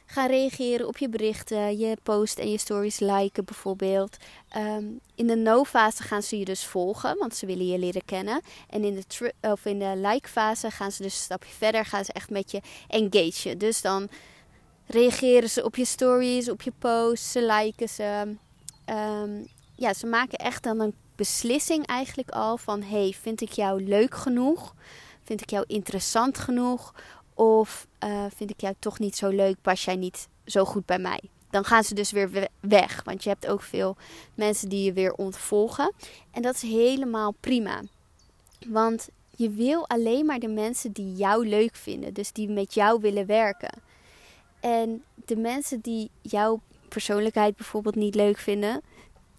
gaan 0.06 0.28
reageren 0.28 0.88
op 0.88 0.98
je 0.98 1.08
berichten, 1.08 1.78
je 1.78 1.96
post 2.02 2.38
en 2.38 2.50
je 2.50 2.58
stories 2.58 2.98
liken 2.98 3.44
bijvoorbeeld. 3.44 4.16
Ehm, 4.48 4.84
in 5.14 5.26
de 5.26 5.36
no-fase 5.36 6.02
gaan 6.02 6.22
ze 6.22 6.38
je 6.38 6.44
dus 6.44 6.64
volgen, 6.64 7.18
want 7.18 7.34
ze 7.36 7.46
willen 7.46 7.66
je 7.66 7.78
leren 7.78 8.04
kennen. 8.04 8.40
En 8.68 8.84
in 8.84 8.94
de, 8.94 9.32
de 9.62 9.92
like-fase 9.96 10.70
gaan 10.70 10.92
ze 10.92 11.02
dus 11.02 11.12
een 11.12 11.22
stapje 11.22 11.52
verder, 11.52 11.84
gaan 11.84 12.04
ze 12.04 12.12
echt 12.12 12.30
met 12.30 12.50
je 12.50 12.60
engagen. 12.88 13.58
Dus 13.58 13.80
dan 13.80 14.08
reageren 14.86 15.50
ze 15.50 15.64
op 15.64 15.76
je 15.76 15.84
stories, 15.84 16.50
op 16.50 16.62
je 16.62 16.72
posts, 16.78 17.32
ze 17.32 17.46
liken 17.46 17.88
ze. 17.88 18.36
Ehm, 18.84 19.30
ja, 19.76 19.94
ze 19.94 20.06
maken 20.06 20.38
echt 20.38 20.62
dan 20.62 20.80
een 20.80 20.94
beslissing 21.16 21.86
eigenlijk 21.86 22.30
al 22.30 22.56
van... 22.56 22.82
hey, 22.82 23.14
vind 23.20 23.40
ik 23.40 23.52
jou 23.52 23.84
leuk 23.84 24.14
genoeg? 24.14 24.74
Vind 25.24 25.40
ik 25.40 25.50
jou 25.50 25.64
interessant 25.66 26.38
genoeg? 26.38 26.94
Of 27.34 27.86
uh, 28.04 28.24
vind 28.34 28.50
ik 28.50 28.60
jou 28.60 28.74
toch 28.78 28.98
niet 28.98 29.16
zo 29.16 29.28
leuk? 29.28 29.56
Pas 29.62 29.84
jij 29.84 29.96
niet 29.96 30.28
zo 30.44 30.64
goed 30.64 30.86
bij 30.86 30.98
mij? 30.98 31.20
Dan 31.50 31.64
gaan 31.64 31.84
ze 31.84 31.94
dus 31.94 32.10
weer 32.10 32.48
weg. 32.60 33.02
Want 33.04 33.22
je 33.22 33.28
hebt 33.28 33.46
ook 33.46 33.62
veel 33.62 33.96
mensen 34.34 34.68
die 34.68 34.84
je 34.84 34.92
weer 34.92 35.12
ontvolgen. 35.12 35.92
En 36.30 36.42
dat 36.42 36.54
is 36.54 36.62
helemaal 36.62 37.34
prima. 37.40 37.82
Want 38.66 39.08
je 39.36 39.50
wil 39.50 39.88
alleen 39.88 40.26
maar 40.26 40.38
de 40.38 40.48
mensen 40.48 40.92
die 40.92 41.14
jou 41.14 41.48
leuk 41.48 41.76
vinden. 41.76 42.14
Dus 42.14 42.32
die 42.32 42.48
met 42.48 42.74
jou 42.74 43.00
willen 43.00 43.26
werken. 43.26 43.82
En 44.60 45.02
de 45.14 45.36
mensen 45.36 45.80
die 45.80 46.10
jouw 46.22 46.60
persoonlijkheid 46.88 47.56
bijvoorbeeld 47.56 47.94
niet 47.94 48.14
leuk 48.14 48.38
vinden, 48.38 48.80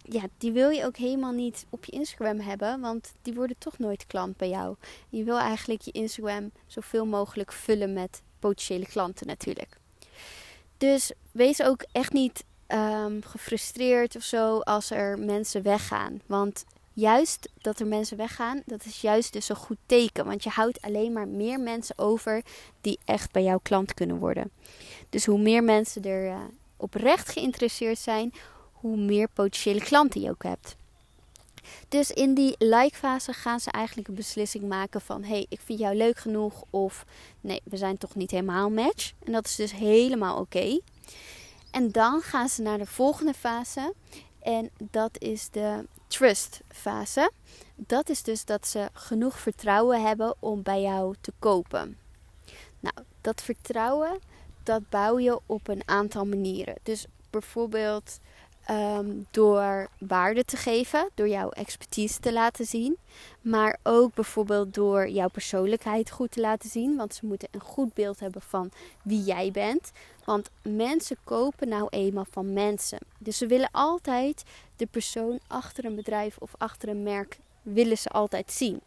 ja, 0.08 0.22
die 0.38 0.52
wil 0.52 0.70
je 0.70 0.84
ook 0.84 0.96
helemaal 0.96 1.32
niet 1.32 1.66
op 1.70 1.84
je 1.84 1.92
Instagram 1.92 2.40
hebben, 2.40 2.80
want 2.80 3.12
die 3.22 3.34
worden 3.34 3.58
toch 3.58 3.78
nooit 3.78 4.06
klant 4.06 4.36
bij 4.36 4.48
jou. 4.48 4.76
Je 5.08 5.24
wil 5.24 5.38
eigenlijk 5.38 5.80
je 5.80 5.90
Instagram 5.90 6.50
zoveel 6.66 7.06
mogelijk 7.06 7.52
vullen 7.52 7.92
met 7.92 8.22
potentiële 8.38 8.86
klanten 8.86 9.26
natuurlijk. 9.26 9.78
Dus 10.76 11.12
wees 11.32 11.62
ook 11.62 11.84
echt 11.92 12.12
niet 12.12 12.44
um, 12.68 13.22
gefrustreerd 13.22 14.16
of 14.16 14.22
zo 14.22 14.58
als 14.58 14.90
er 14.90 15.18
mensen 15.18 15.62
weggaan. 15.62 16.20
Want 16.26 16.64
juist 16.92 17.48
dat 17.60 17.80
er 17.80 17.86
mensen 17.86 18.16
weggaan, 18.16 18.62
dat 18.66 18.84
is 18.84 19.00
juist 19.00 19.32
dus 19.32 19.48
een 19.48 19.56
goed 19.56 19.78
teken. 19.86 20.24
Want 20.24 20.42
je 20.42 20.50
houdt 20.50 20.80
alleen 20.80 21.12
maar 21.12 21.28
meer 21.28 21.60
mensen 21.60 21.98
over 21.98 22.42
die 22.80 22.98
echt 23.04 23.32
bij 23.32 23.42
jouw 23.42 23.58
klant 23.62 23.94
kunnen 23.94 24.18
worden. 24.18 24.50
Dus 25.08 25.26
hoe 25.26 25.38
meer 25.38 25.64
mensen 25.64 26.02
er 26.02 26.24
uh, 26.24 26.38
oprecht 26.76 27.28
geïnteresseerd 27.28 27.98
zijn, 27.98 28.32
hoe 28.80 28.96
meer 28.96 29.28
potentiële 29.28 29.80
klanten 29.80 30.20
je 30.20 30.30
ook 30.30 30.42
hebt. 30.42 30.76
Dus 31.88 32.10
in 32.10 32.34
die 32.34 32.54
like-fase 32.58 33.32
gaan 33.32 33.60
ze 33.60 33.70
eigenlijk 33.70 34.08
een 34.08 34.14
beslissing 34.14 34.64
maken 34.64 35.00
van: 35.00 35.24
hey, 35.24 35.46
ik 35.48 35.60
vind 35.60 35.78
jou 35.78 35.96
leuk 35.96 36.18
genoeg 36.18 36.64
of 36.70 37.04
nee, 37.40 37.60
we 37.64 37.76
zijn 37.76 37.98
toch 37.98 38.14
niet 38.14 38.30
helemaal 38.30 38.70
match. 38.70 39.12
En 39.24 39.32
dat 39.32 39.46
is 39.46 39.56
dus 39.56 39.72
helemaal 39.72 40.40
oké. 40.40 40.80
En 41.70 41.90
dan 41.92 42.20
gaan 42.20 42.48
ze 42.48 42.62
naar 42.62 42.78
de 42.78 42.86
volgende 42.86 43.34
fase 43.34 43.94
en 44.40 44.70
dat 44.90 45.20
is 45.20 45.48
de 45.50 45.86
trust 46.06 46.60
fase. 46.68 47.30
Dat 47.74 48.08
is 48.08 48.22
dus 48.22 48.44
dat 48.44 48.66
ze 48.66 48.88
genoeg 48.92 49.38
vertrouwen 49.38 50.02
hebben 50.02 50.34
om 50.38 50.62
bij 50.62 50.80
jou 50.80 51.14
te 51.20 51.32
kopen. 51.38 51.98
Nou, 52.80 52.96
dat 53.20 53.42
vertrouwen 53.42 54.18
dat 54.62 54.88
bouw 54.88 55.18
je 55.18 55.40
op 55.46 55.68
een 55.68 55.82
aantal 55.84 56.26
manieren. 56.26 56.74
Dus 56.82 57.06
bijvoorbeeld 57.30 58.18
Ehm, 58.66 59.06
door 59.30 59.88
waarde 59.98 60.44
te 60.44 60.56
geven, 60.56 61.10
door 61.14 61.28
jouw 61.28 61.50
expertise 61.50 62.20
te 62.20 62.32
laten 62.32 62.64
zien. 62.64 62.96
Maar 63.40 63.78
ook 63.82 64.14
bijvoorbeeld 64.14 64.74
door 64.74 65.08
jouw 65.08 65.28
persoonlijkheid 65.28 66.10
goed 66.10 66.30
te 66.30 66.40
laten 66.40 66.70
zien. 66.70 66.96
Want 66.96 67.14
ze 67.14 67.26
moeten 67.26 67.48
een 67.50 67.60
goed 67.60 67.94
beeld 67.94 68.20
hebben 68.20 68.42
van 68.42 68.70
wie 69.02 69.22
jij 69.22 69.50
bent. 69.50 69.92
Want 70.24 70.50
mensen 70.62 71.16
kopen 71.24 71.68
nou 71.68 71.86
eenmaal 71.90 72.26
van 72.30 72.52
mensen. 72.52 72.98
Dus 73.18 73.38
ze 73.38 73.46
willen 73.46 73.70
altijd 73.72 74.42
de 74.76 74.86
persoon 74.86 75.38
achter 75.46 75.84
een 75.84 75.96
bedrijf 75.96 76.36
of 76.38 76.54
achter 76.58 76.88
een 76.88 77.02
merk 77.02 77.38
willen 77.62 77.98
ze 77.98 78.08
altijd 78.08 78.52
zien. 78.52 78.80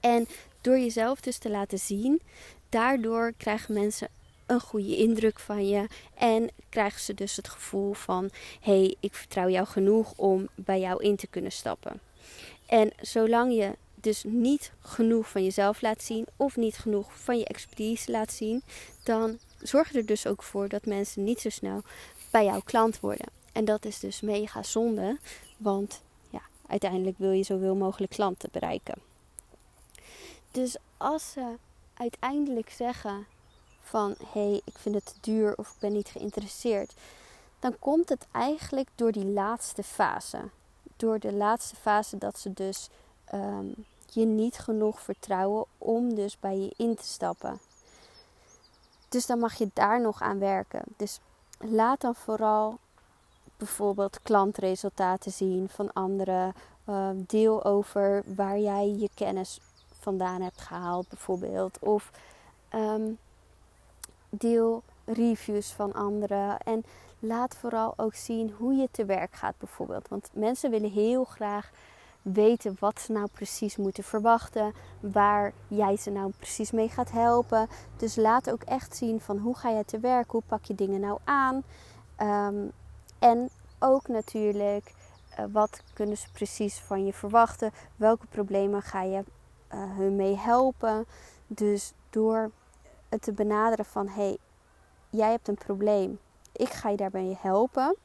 En 0.00 0.26
door 0.60 0.78
jezelf 0.78 1.20
dus 1.20 1.38
te 1.38 1.50
laten 1.50 1.78
zien, 1.78 2.20
daardoor 2.68 3.32
krijgen 3.36 3.74
mensen 3.74 4.08
een 4.52 4.60
goede 4.60 4.96
indruk 4.96 5.38
van 5.38 5.68
je. 5.68 5.86
En 6.14 6.50
krijgen 6.68 7.00
ze 7.00 7.14
dus 7.14 7.36
het 7.36 7.48
gevoel 7.48 7.92
van: 7.92 8.30
hé, 8.60 8.78
hey, 8.78 8.96
ik 9.00 9.14
vertrouw 9.14 9.48
jou 9.48 9.66
genoeg 9.66 10.12
om 10.16 10.48
bij 10.54 10.80
jou 10.80 11.02
in 11.02 11.16
te 11.16 11.26
kunnen 11.26 11.52
stappen. 11.52 12.00
En 12.66 12.92
zolang 13.00 13.52
je 13.54 13.76
dus 13.94 14.24
niet 14.26 14.72
genoeg 14.80 15.28
van 15.28 15.44
jezelf 15.44 15.80
laat 15.82 16.02
zien 16.02 16.26
of 16.36 16.56
niet 16.56 16.76
genoeg 16.76 17.18
van 17.20 17.38
je 17.38 17.44
expertise 17.44 18.10
laat 18.10 18.32
zien, 18.32 18.62
dan 19.02 19.38
zorg 19.60 19.92
je 19.92 19.98
er 19.98 20.06
dus 20.06 20.26
ook 20.26 20.42
voor 20.42 20.68
dat 20.68 20.86
mensen 20.86 21.24
niet 21.24 21.40
zo 21.40 21.48
snel 21.48 21.82
bij 22.30 22.44
jouw 22.44 22.60
klant 22.60 23.00
worden. 23.00 23.26
En 23.52 23.64
dat 23.64 23.84
is 23.84 23.98
dus 23.98 24.20
mega 24.20 24.62
zonde, 24.62 25.18
want 25.56 26.02
ja, 26.30 26.42
uiteindelijk 26.66 27.18
wil 27.18 27.30
je 27.30 27.42
zoveel 27.42 27.74
mogelijk 27.74 28.12
klanten 28.12 28.48
bereiken. 28.52 28.94
Dus 30.50 30.76
als 30.96 31.32
ze 31.32 31.54
uiteindelijk 31.94 32.70
zeggen: 32.70 33.26
van 33.82 34.14
hé, 34.32 34.48
hey, 34.48 34.60
ik 34.64 34.78
vind 34.78 34.94
het 34.94 35.06
te 35.06 35.14
duur 35.20 35.54
of 35.56 35.68
ik 35.68 35.78
ben 35.78 35.92
niet 35.92 36.08
geïnteresseerd, 36.08 36.94
dan 37.58 37.78
komt 37.78 38.08
het 38.08 38.26
eigenlijk 38.32 38.88
door 38.94 39.12
die 39.12 39.26
laatste 39.26 39.82
fase. 39.82 40.38
Door 40.96 41.18
de 41.18 41.32
laatste 41.32 41.76
fase 41.76 42.18
dat 42.18 42.38
ze 42.38 42.52
dus 42.52 42.88
ehm, 43.24 43.66
je 44.10 44.24
niet 44.24 44.58
genoeg 44.58 45.00
vertrouwen 45.00 45.64
om 45.78 46.14
dus 46.14 46.40
bij 46.40 46.58
je 46.58 46.74
in 46.76 46.94
te 46.94 47.06
stappen. 47.06 47.60
Dus 49.08 49.26
dan 49.26 49.38
mag 49.38 49.54
je 49.54 49.70
daar 49.72 50.00
nog 50.00 50.20
aan 50.20 50.38
werken. 50.38 50.82
Dus 50.96 51.18
laat 51.58 52.00
dan 52.00 52.14
vooral 52.14 52.78
bijvoorbeeld 53.56 54.22
klantresultaten 54.22 55.32
zien 55.32 55.68
van 55.68 55.92
anderen. 55.92 56.54
Ehm, 56.84 57.16
deel 57.26 57.64
over 57.64 58.22
waar 58.26 58.58
jij 58.58 58.88
je 58.88 59.08
kennis 59.14 59.60
vandaan 60.00 60.40
hebt 60.40 60.60
gehaald, 60.60 61.08
bijvoorbeeld. 61.08 61.78
Of 61.78 62.10
ehm, 62.68 63.10
deel 64.34 64.82
reviews 65.04 65.72
van 65.72 65.92
anderen. 65.92 66.58
En 66.58 66.84
laat 67.18 67.56
vooral 67.56 67.94
ook 67.96 68.14
zien 68.14 68.54
hoe 68.58 68.74
je 68.74 68.88
te 68.90 69.04
werk 69.04 69.34
gaat, 69.34 69.54
bijvoorbeeld. 69.58 70.08
Want 70.08 70.30
mensen 70.32 70.70
willen 70.70 70.90
heel 70.90 71.24
graag 71.24 71.70
weten 72.22 72.76
wat 72.78 73.00
ze 73.00 73.12
nou 73.12 73.28
precies 73.32 73.76
moeten 73.76 74.04
verwachten, 74.04 74.72
waar 75.00 75.52
jij 75.68 75.96
ze 75.96 76.10
nou 76.10 76.32
precies 76.38 76.70
mee 76.70 76.88
gaat 76.88 77.10
helpen. 77.10 77.68
Dus 77.96 78.16
laat 78.16 78.50
ook 78.50 78.62
echt 78.62 78.96
zien 78.96 79.20
van 79.20 79.38
hoe 79.38 79.56
ga 79.56 79.70
je 79.70 79.84
te 79.84 79.98
werk, 79.98 80.30
hoe 80.30 80.42
pak 80.46 80.64
je 80.64 80.74
dingen 80.74 81.00
nou 81.00 81.18
aan. 81.24 81.62
Ehm, 82.16 82.66
en 83.18 83.50
ook 83.78 84.08
natuurlijk, 84.08 84.94
uh, 85.38 85.44
wat 85.52 85.82
kunnen 85.92 86.16
ze 86.16 86.26
precies 86.32 86.78
van 86.78 87.06
je 87.06 87.12
verwachten? 87.12 87.72
Welke 87.96 88.26
problemen 88.26 88.82
ga 88.82 89.02
je 89.02 89.24
uh, 89.74 89.96
hun 89.96 90.16
mee 90.16 90.36
helpen? 90.36 91.06
Dus 91.46 91.92
door 92.10 92.50
te 93.20 93.32
benaderen 93.32 93.84
van 93.84 94.08
hey, 94.08 94.38
jij 95.10 95.30
hebt 95.30 95.48
een 95.48 95.54
probleem, 95.54 96.20
ik 96.52 96.68
ga 96.68 96.88
je 96.88 96.96
daarbij 96.96 97.38
helpen. 97.40 97.96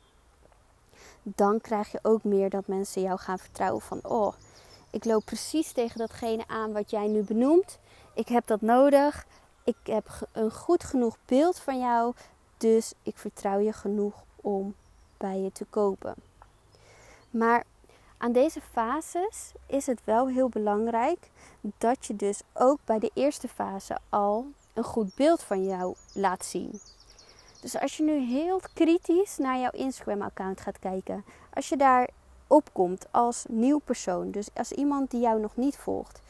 Dan 1.24 1.62
krijg 1.62 1.92
je 1.92 2.00
ook 2.02 2.24
meer 2.24 2.50
dat 2.50 2.68
mensen 2.68 3.02
jou 3.02 3.20
gaan 3.20 3.40
vertrouwen 3.40 3.82
van 3.82 4.00
oh, 4.04 4.34
ik 4.90 5.06
loop 5.06 5.26
precies 5.26 5.72
tegen 5.72 5.98
datgene 5.98 6.48
aan 6.48 6.74
wat 6.74 6.90
jij 6.90 7.08
nu 7.08 7.24
benoemt. 7.24 7.80
Ik 8.14 8.28
heb 8.28 8.48
dat 8.48 8.62
nodig. 8.62 9.26
Ik 9.64 9.78
heb 9.84 10.28
een 10.32 10.52
goed 10.52 10.84
genoeg 10.84 11.18
beeld 11.26 11.60
van 11.60 11.80
jou. 11.80 12.14
Dus 12.58 12.94
ik 13.04 13.18
vertrouw 13.18 13.60
je 13.60 13.74
genoeg 13.74 14.24
om 14.36 14.76
bij 15.18 15.40
je 15.40 15.52
te 15.52 15.66
kopen. 15.66 16.16
Maar 17.30 17.64
aan 18.18 18.32
deze 18.32 18.62
fases 18.62 19.52
is 19.66 19.86
het 19.86 20.04
wel 20.04 20.28
heel 20.28 20.50
belangrijk 20.50 21.30
dat 21.62 22.06
je 22.06 22.16
dus 22.16 22.42
ook 22.54 22.80
bij 22.86 23.00
de 23.00 23.12
eerste 23.14 23.48
fase 23.48 23.98
al 24.10 24.48
een 24.78 24.84
goed 24.84 25.16
beeld 25.16 25.44
van 25.44 25.66
jou 25.66 25.96
laat 26.14 26.46
zien. 26.46 26.80
Dus 27.62 27.80
als 27.80 27.98
je 27.98 28.04
nu 28.04 28.20
heel 28.20 28.60
kritisch 28.74 29.38
naar 29.38 29.60
jouw 29.60 29.72
Instagram-account 29.72 30.62
gaat 30.62 30.80
kijken, 30.80 31.26
als 31.54 31.70
je 31.70 31.78
daar 31.78 32.10
opkomt 32.48 33.08
als 33.12 33.46
nieuw 33.50 33.80
persoon, 33.80 34.32
dus 34.32 34.50
als 34.54 34.72
iemand 34.72 35.12
die 35.12 35.22
jou 35.22 35.40
nog 35.40 35.56
niet 35.56 35.78
volgt, 35.78 36.22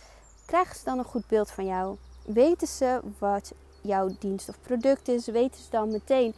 krijgen 0.45 0.75
ze 0.75 0.83
dan 0.83 0.97
een 0.97 1.05
goed 1.05 1.27
beeld 1.27 1.51
van 1.51 1.65
jou? 1.65 1.97
Weten 2.25 2.67
ze 2.67 3.01
wat 3.19 3.53
jouw 3.81 4.09
dienst 4.19 4.49
of 4.49 4.61
product 4.61 5.07
is? 5.07 5.27
Weten 5.27 5.61
ze 5.61 5.69
dan 5.69 5.91
meteen 5.91 6.33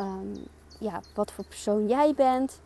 um, 0.00 0.32
ja, 0.78 1.00
wat 1.14 1.32
voor 1.32 1.44
persoon 1.44 1.86
jij 1.86 2.14
bent? 2.14 2.60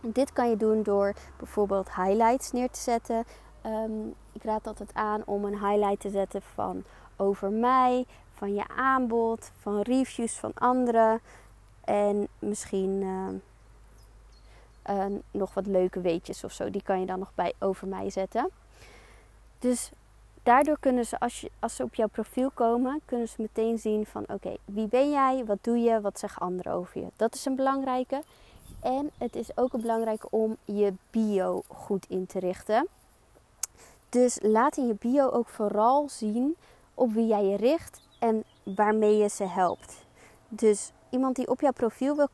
Dit 0.00 0.32
kan 0.32 0.48
je 0.50 0.56
doen 0.56 0.82
door 0.82 1.14
bijvoorbeeld 1.36 1.94
highlights 1.94 2.52
neer 2.52 2.70
te 2.70 2.80
zetten. 2.80 3.24
Um, 3.66 4.14
ik 4.32 4.42
raad 4.42 4.66
altijd 4.66 4.94
aan 4.94 5.22
om 5.26 5.44
een 5.44 5.66
highlight 5.66 6.00
te 6.00 6.10
zetten 6.10 6.42
van 6.42 6.84
over 7.18 7.50
mij, 7.50 8.04
van 8.34 8.54
je 8.54 8.68
aanbod, 8.76 9.50
van 9.60 9.80
reviews 9.80 10.38
van 10.38 10.52
anderen 10.54 11.20
en 11.84 12.28
misschien 12.38 13.02
uh, 14.90 15.04
nog 15.30 15.54
wat 15.54 15.66
leuke 15.66 16.00
weetjes 16.00 16.44
of 16.44 16.52
zo. 16.52 16.70
Die 16.70 16.82
kan 16.82 17.00
je 17.00 17.06
dan 17.06 17.18
nog 17.18 17.32
bij 17.34 17.52
over 17.58 17.88
mij 17.88 18.10
zetten. 18.10 18.50
Dus 19.58 19.90
daardoor 20.42 20.78
kunnen 20.80 21.06
ze, 21.06 21.20
als, 21.20 21.40
je, 21.40 21.50
als 21.58 21.76
ze 21.76 21.82
op 21.82 21.94
jouw 21.94 22.06
profiel 22.06 22.50
komen, 22.54 23.00
kunnen 23.04 23.28
ze 23.28 23.34
meteen 23.38 23.78
zien 23.78 24.06
van 24.06 24.24
oké, 24.28 24.56
wie 24.64 24.86
ben 24.86 25.10
jij, 25.10 25.44
wat 25.44 25.58
doe 25.60 25.78
je, 25.78 26.00
wat 26.00 26.18
zeggen 26.18 26.42
anderen 26.42 26.72
over 26.72 27.00
je. 27.00 27.06
Dat 27.16 27.34
is 27.34 27.44
een 27.44 27.56
belangrijke. 27.56 28.22
En 28.80 29.10
het 29.18 29.36
is 29.36 29.56
ook 29.56 29.72
een 29.72 29.80
belangrijke 29.80 30.30
om 30.30 30.56
je 30.64 30.92
bio 31.10 31.62
goed 31.68 32.06
in 32.08 32.26
te 32.26 32.38
richten. 32.38 32.86
Dus 34.08 34.38
laat 34.42 34.76
in 34.76 34.86
je 34.86 34.94
bio 34.94 35.28
ook 35.28 35.48
vooral 35.48 36.08
zien 36.08 36.56
op 36.98 37.12
wie 37.12 37.26
jij 37.26 37.44
je 37.44 37.56
richt 37.56 38.00
en 38.18 38.44
waarmee 38.62 39.16
je 39.16 39.28
ze 39.28 39.44
helpt. 39.44 40.06
Dus 40.48 40.92
iemand 41.10 41.36
die 41.36 41.48
op 41.48 41.60
jouw 41.60 41.72
profiel 41.72 42.16
wil 42.16 42.28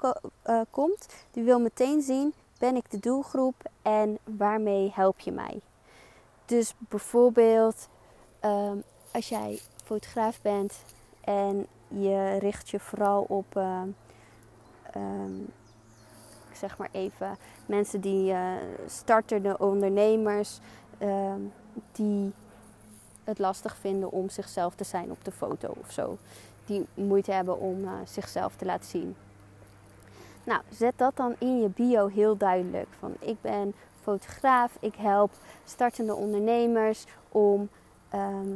uh, 0.46 0.60
komt, 0.70 1.06
die 1.30 1.42
wil 1.42 1.60
meteen 1.60 2.02
zien: 2.02 2.34
ben 2.58 2.76
ik 2.76 2.90
de 2.90 2.98
doelgroep 2.98 3.54
en 3.82 4.18
waarmee 4.24 4.92
help 4.94 5.20
je 5.20 5.32
mij? 5.32 5.60
Dus 6.44 6.74
bijvoorbeeld 6.78 7.88
um, 8.44 8.82
als 9.12 9.28
jij 9.28 9.60
fotograaf 9.84 10.42
bent 10.42 10.82
en 11.20 11.66
je 11.88 12.36
richt 12.38 12.68
je 12.68 12.80
vooral 12.80 13.24
op, 13.28 13.56
uh, 13.56 13.82
um, 14.96 15.52
zeg 16.52 16.78
maar 16.78 16.88
even, 16.92 17.36
mensen 17.66 18.00
die 18.00 18.32
uh, 18.32 18.52
startende 18.86 19.58
ondernemers, 19.58 20.58
die 21.92 22.32
het 23.24 23.38
lastig 23.38 23.76
vinden 23.76 24.10
om 24.10 24.28
zichzelf 24.28 24.74
te 24.74 24.84
zijn 24.84 25.10
op 25.10 25.24
de 25.24 25.32
foto 25.32 25.74
of 25.80 25.90
zo. 25.90 26.18
Die 26.66 26.86
moeite 26.94 27.32
hebben 27.32 27.60
om 27.60 27.84
uh, 27.84 27.90
zichzelf 28.04 28.56
te 28.56 28.64
laten 28.64 28.86
zien. 28.86 29.16
Nou, 30.44 30.60
zet 30.68 30.98
dat 30.98 31.16
dan 31.16 31.34
in 31.38 31.60
je 31.60 31.68
bio 31.68 32.06
heel 32.06 32.36
duidelijk. 32.36 32.88
Van 32.98 33.14
ik 33.18 33.36
ben 33.40 33.74
fotograaf, 34.02 34.76
ik 34.80 34.94
help 34.94 35.30
startende 35.64 36.14
ondernemers 36.14 37.04
om 37.28 37.68
ehm, 38.08 38.50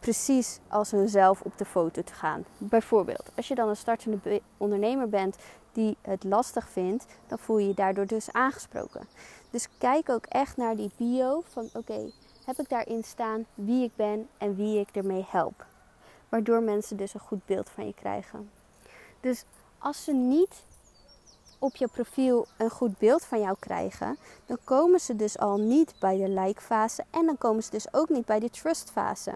precies 0.00 0.58
als 0.68 0.90
hunzelf 0.90 1.40
op 1.40 1.58
de 1.58 1.64
foto 1.64 2.02
te 2.02 2.12
gaan. 2.12 2.44
Bijvoorbeeld, 2.58 3.30
als 3.36 3.48
je 3.48 3.54
dan 3.54 3.68
een 3.68 3.76
startende 3.76 4.40
ondernemer 4.56 5.08
bent 5.08 5.36
die 5.72 5.96
het 6.02 6.24
lastig 6.24 6.68
vindt, 6.68 7.06
dan 7.26 7.38
voel 7.38 7.58
je 7.58 7.68
je 7.68 7.74
daardoor 7.74 8.06
dus 8.06 8.32
aangesproken. 8.32 9.08
Dus 9.50 9.68
kijk 9.78 10.08
ook 10.08 10.26
echt 10.26 10.56
naar 10.56 10.76
die 10.76 10.90
bio 10.96 11.42
van 11.48 11.68
oké, 11.74 12.10
heb 12.50 12.58
ik 12.58 12.68
daarin 12.68 13.04
staan 13.04 13.46
wie 13.54 13.84
ik 13.84 13.96
ben 13.96 14.28
en 14.38 14.54
wie 14.54 14.80
ik 14.80 14.88
ermee 14.92 15.26
help. 15.28 15.66
Waardoor 16.28 16.62
mensen 16.62 16.96
dus 16.96 17.14
een 17.14 17.20
goed 17.20 17.46
beeld 17.46 17.70
van 17.70 17.86
je 17.86 17.94
krijgen. 17.94 18.50
Dus 19.20 19.44
als 19.78 20.04
ze 20.04 20.12
niet 20.12 20.62
op 21.58 21.76
je 21.76 21.88
profiel 21.88 22.46
een 22.58 22.70
goed 22.70 22.98
beeld 22.98 23.24
van 23.24 23.40
jou 23.40 23.56
krijgen, 23.58 24.18
dan 24.46 24.58
komen 24.64 25.00
ze 25.00 25.16
dus 25.16 25.38
al 25.38 25.56
niet 25.56 25.94
bij 26.00 26.16
de 26.16 26.28
like 26.28 26.60
fase 26.60 27.04
en 27.10 27.26
dan 27.26 27.38
komen 27.38 27.62
ze 27.62 27.70
dus 27.70 27.92
ook 27.92 28.08
niet 28.08 28.24
bij 28.24 28.40
de 28.40 28.50
trust 28.50 28.90
fase. 28.90 29.34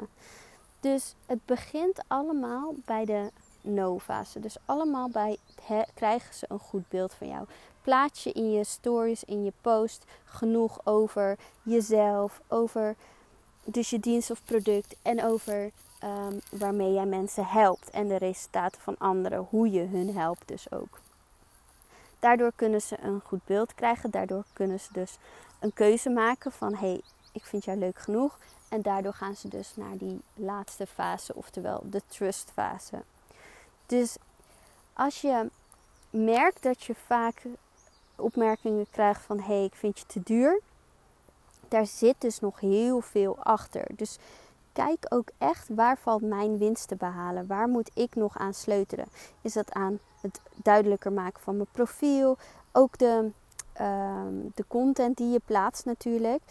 Dus 0.80 1.14
het 1.26 1.44
begint 1.44 2.00
allemaal 2.06 2.74
bij 2.84 3.04
de 3.04 3.30
no-fase. 3.64 4.40
Dus 4.40 4.56
allemaal 4.64 5.08
bij 5.08 5.36
krijgen 5.94 6.34
ze 6.34 6.46
een 6.48 6.58
goed 6.58 6.88
beeld 6.88 7.14
van 7.14 7.28
jou. 7.28 7.46
Plaats 7.82 8.22
je 8.22 8.32
in 8.32 8.52
je 8.52 8.64
stories, 8.64 9.24
in 9.24 9.44
je 9.44 9.52
post 9.60 10.04
genoeg 10.24 10.80
over 10.84 11.38
jezelf, 11.62 12.40
over 12.48 12.96
dus 13.64 13.90
je 13.90 14.00
dienst 14.00 14.30
of 14.30 14.44
product 14.44 14.96
en 15.02 15.24
over 15.24 15.70
um, 16.04 16.40
waarmee 16.50 16.92
jij 16.92 17.06
mensen 17.06 17.46
helpt 17.46 17.90
en 17.90 18.08
de 18.08 18.16
resultaten 18.16 18.80
van 18.80 18.98
anderen, 18.98 19.46
hoe 19.50 19.70
je 19.70 19.82
hun 19.82 20.16
helpt 20.16 20.48
dus 20.48 20.72
ook. 20.72 21.00
Daardoor 22.18 22.52
kunnen 22.56 22.82
ze 22.82 22.96
een 23.00 23.20
goed 23.24 23.44
beeld 23.44 23.74
krijgen, 23.74 24.10
daardoor 24.10 24.44
kunnen 24.52 24.80
ze 24.80 24.88
dus 24.92 25.18
een 25.60 25.72
keuze 25.72 26.10
maken 26.10 26.52
van 26.52 26.74
hey, 26.74 27.00
ik 27.32 27.44
vind 27.44 27.64
jou 27.64 27.78
leuk 27.78 27.98
genoeg. 27.98 28.38
En 28.68 28.82
daardoor 28.82 29.14
gaan 29.14 29.36
ze 29.36 29.48
dus 29.48 29.76
naar 29.76 29.96
die 29.96 30.20
laatste 30.34 30.86
fase, 30.86 31.34
oftewel 31.34 31.82
de 31.84 32.02
trust 32.06 32.50
fase. 32.54 33.02
Dus 33.86 34.16
als 34.92 35.20
je 35.20 35.50
merkt 36.10 36.62
dat 36.62 36.82
je 36.82 36.94
vaak 36.94 37.42
opmerkingen 38.16 38.86
krijgt 38.90 39.22
van 39.22 39.38
hé, 39.38 39.44
hey, 39.44 39.64
ik 39.64 39.74
vind 39.74 39.98
je 39.98 40.06
te 40.06 40.20
duur. 40.22 40.60
Daar 41.68 41.86
zit 41.86 42.14
dus 42.18 42.40
nog 42.40 42.60
heel 42.60 43.00
veel 43.00 43.36
achter. 43.38 43.86
Dus 43.96 44.18
kijk 44.72 45.06
ook 45.08 45.28
echt 45.38 45.68
waar 45.68 45.98
valt 45.98 46.22
mijn 46.22 46.58
winst 46.58 46.88
te 46.88 46.96
behalen? 46.96 47.46
Waar 47.46 47.68
moet 47.68 47.90
ik 47.94 48.14
nog 48.14 48.38
aan 48.38 48.54
sleutelen? 48.54 49.06
Is 49.40 49.52
dat 49.52 49.72
aan 49.72 49.98
het 50.20 50.40
duidelijker 50.54 51.12
maken 51.12 51.42
van 51.42 51.56
mijn 51.56 51.68
profiel? 51.72 52.36
Ook 52.72 52.98
de, 52.98 53.30
ehm, 53.72 54.34
de 54.54 54.64
content 54.68 55.16
die 55.16 55.30
je 55.30 55.40
plaatst 55.44 55.84
natuurlijk. 55.84 56.42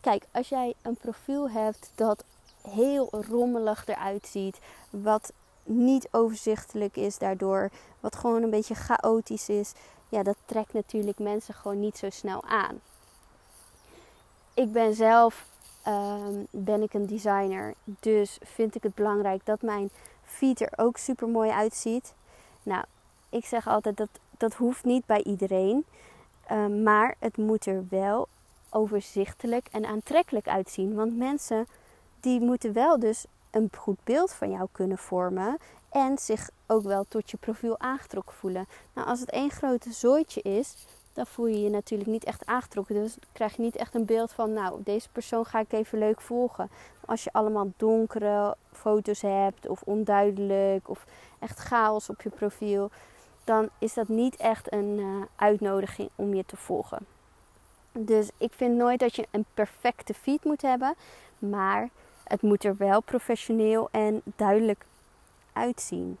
Kijk, 0.00 0.24
als 0.32 0.48
jij 0.48 0.74
een 0.82 0.96
profiel 0.96 1.50
hebt 1.50 1.90
dat 1.94 2.24
heel 2.62 3.08
rommelig 3.10 3.86
eruit 3.86 4.26
ziet, 4.26 4.58
wat 4.90 5.32
niet 5.64 6.08
overzichtelijk 6.10 6.96
is 6.96 7.18
daardoor, 7.18 7.70
wat 8.00 8.16
gewoon 8.16 8.42
een 8.42 8.50
beetje 8.50 8.74
chaotisch 8.74 9.48
is, 9.48 9.72
ja, 10.08 10.22
dat 10.22 10.36
trekt 10.44 10.72
natuurlijk 10.72 11.18
mensen 11.18 11.54
gewoon 11.54 11.80
niet 11.80 11.98
zo 11.98 12.10
snel 12.10 12.44
aan. 12.44 12.80
Ik 14.54 14.72
ben 14.72 14.94
zelf 14.94 15.46
um, 15.88 16.46
ben 16.50 16.82
ik 16.82 16.94
een 16.94 17.06
designer, 17.06 17.74
dus 17.84 18.38
vind 18.42 18.74
ik 18.74 18.82
het 18.82 18.94
belangrijk 18.94 19.46
dat 19.46 19.62
mijn 19.62 19.90
feed 20.22 20.60
er 20.60 20.72
ook 20.76 20.96
super 20.96 21.28
mooi 21.28 21.50
uitziet. 21.50 22.14
Nou, 22.62 22.84
ik 23.28 23.44
zeg 23.44 23.68
altijd 23.68 23.96
dat 23.96 24.08
dat 24.36 24.54
hoeft 24.54 24.84
niet 24.84 25.06
bij 25.06 25.22
iedereen, 25.22 25.84
um, 26.50 26.82
maar 26.82 27.14
het 27.18 27.36
moet 27.36 27.66
er 27.66 27.86
wel 27.88 28.28
overzichtelijk 28.70 29.68
en 29.70 29.86
aantrekkelijk 29.86 30.48
uitzien. 30.48 30.94
Want 30.94 31.16
mensen 31.16 31.66
die 32.20 32.40
moeten 32.40 32.72
wel 32.72 32.98
dus 32.98 33.24
een 33.52 33.70
goed 33.78 34.04
beeld 34.04 34.32
van 34.32 34.50
jou 34.50 34.68
kunnen 34.72 34.98
vormen 34.98 35.56
en 35.90 36.18
zich 36.18 36.50
ook 36.66 36.82
wel 36.82 37.04
tot 37.08 37.30
je 37.30 37.36
profiel 37.36 37.78
aangetrokken 37.78 38.34
voelen. 38.34 38.66
Nou, 38.94 39.08
als 39.08 39.20
het 39.20 39.30
één 39.30 39.50
grote 39.50 39.92
zooitje 39.92 40.42
is, 40.42 40.86
dan 41.12 41.26
voel 41.26 41.46
je 41.46 41.60
je 41.62 41.70
natuurlijk 41.70 42.10
niet 42.10 42.24
echt 42.24 42.46
aangetrokken. 42.46 42.94
Dus 42.94 43.16
krijg 43.32 43.56
je 43.56 43.62
niet 43.62 43.76
echt 43.76 43.94
een 43.94 44.04
beeld 44.04 44.32
van, 44.32 44.52
nou, 44.52 44.82
deze 44.82 45.08
persoon 45.08 45.44
ga 45.44 45.58
ik 45.58 45.72
even 45.72 45.98
leuk 45.98 46.20
volgen. 46.20 46.70
Als 47.04 47.24
je 47.24 47.32
allemaal 47.32 47.72
donkere 47.76 48.56
foto's 48.72 49.20
hebt, 49.20 49.68
of 49.68 49.82
onduidelijk, 49.82 50.88
of 50.88 51.04
echt 51.38 51.58
chaos 51.58 52.08
op 52.08 52.22
je 52.22 52.30
profiel, 52.30 52.90
dan 53.44 53.68
is 53.78 53.94
dat 53.94 54.08
niet 54.08 54.36
echt 54.36 54.72
een 54.72 54.98
uh, 54.98 55.22
uitnodiging 55.36 56.10
om 56.14 56.34
je 56.34 56.44
te 56.46 56.56
volgen. 56.56 57.06
Dus 57.92 58.30
ik 58.36 58.52
vind 58.52 58.76
nooit 58.76 59.00
dat 59.00 59.16
je 59.16 59.26
een 59.30 59.44
perfecte 59.54 60.14
feed 60.14 60.44
moet 60.44 60.62
hebben, 60.62 60.94
maar 61.38 61.88
het 62.24 62.42
moet 62.42 62.64
er 62.64 62.76
wel 62.76 63.00
professioneel 63.00 63.88
en 63.90 64.22
duidelijk 64.36 64.84
uitzien. 65.52 66.18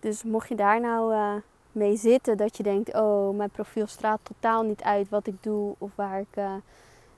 Dus 0.00 0.22
mocht 0.22 0.48
je 0.48 0.54
daar 0.54 0.80
nou 0.80 1.14
uh, 1.14 1.34
mee 1.72 1.96
zitten 1.96 2.36
dat 2.36 2.56
je 2.56 2.62
denkt: 2.62 2.94
oh, 2.94 3.36
mijn 3.36 3.50
profiel 3.50 3.86
straalt 3.86 4.20
totaal 4.22 4.62
niet 4.62 4.82
uit 4.82 5.08
wat 5.08 5.26
ik 5.26 5.42
doe 5.42 5.74
of 5.78 5.90
waar 5.94 6.20
ik 6.20 6.36
uh, 6.36 6.54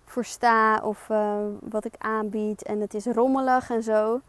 voor 0.05 0.25
sta 0.25 0.81
of 0.83 1.09
uh, 1.09 1.37
wat 1.61 1.85
ik 1.85 1.95
aanbied 1.99 2.62
en 2.62 2.81
het 2.81 2.95
is 2.95 3.07
rommelig 3.07 3.71
en 3.71 3.83
zo. 3.83 4.21